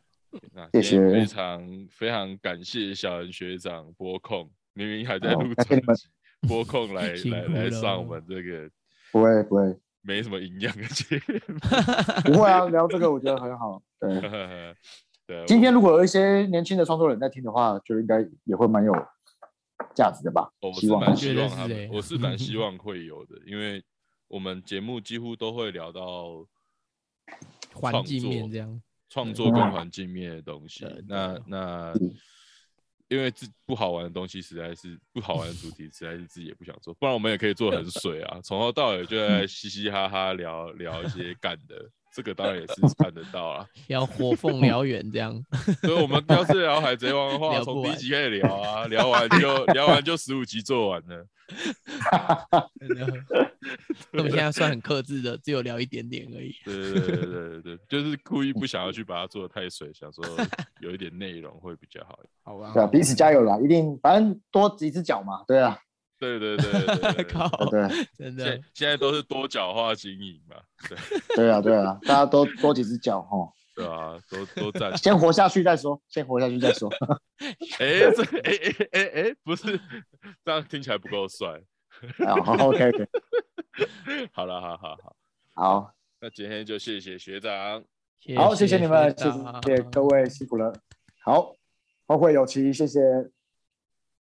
[0.54, 4.50] 那谢谢，非常非常感谢小恩学长播控。
[4.74, 6.08] 明明还在录专辑，
[6.48, 8.70] 播控来来来上我们这个
[9.12, 11.60] 不会不会没什么营养的节目，
[12.34, 13.82] 不会啊，聊这个我觉得很好。
[14.00, 14.22] 对
[15.28, 18.94] 对，今天如果有一些年轻的创作人在听的话，就应该也会蛮有
[19.94, 20.50] 价值的吧？
[20.62, 23.84] 我是蛮希望他们，我是蛮希望会有的，因为
[24.28, 26.46] 我们节目几乎都会聊到
[27.74, 30.86] 环境面这样，创作跟环境面的东西。
[31.08, 31.94] 那那。
[33.10, 36.94] 因为自不好玩的东西实在是不好玩的主题，实在是自己也不想做。
[36.94, 41.90] 不然我们也可以做很水啊，从头到尾就在嘻嘻哈哈聊聊一些干的。
[42.12, 45.34] 这个当然也是看得到啊， 要火凤燎原这样。
[45.82, 51.26] 所以我们要是聊海贼王的话，从第一集开始聊啊，聊完就聊完就十五集做完了。
[54.12, 56.54] 那我们现在算很克制的，只有聊一点点而已。
[56.64, 60.24] 对对对对对对，就是故意不想要去把它做的太水，想说
[60.80, 62.20] 有一点内容会比较好。
[62.44, 65.80] 好吧，对啊，彼此加油啦，一定反正多几只脚嘛，对啊。
[66.20, 67.88] 对对对对对对， 靠，对
[68.18, 70.58] 真的现现在都是多角化经营嘛，
[70.90, 70.98] 对
[71.36, 74.94] 对啊对啊，大家都多几只脚哈，对啊，都都在。
[74.98, 76.90] 先活下去再说，先活下去再说。
[77.80, 79.80] 哎，这哎哎哎哎，不是
[80.44, 81.62] 这样听起来不够帅。
[82.44, 83.08] 好，OK OK，
[84.34, 85.16] 好了，好好好，
[85.56, 87.84] 好，那今天就谢谢学长。
[88.36, 89.32] 好，谢谢你们，谢
[89.76, 90.74] 谢各位辛苦了。
[91.24, 91.56] 好，
[92.08, 93.00] 后会有期，谢谢。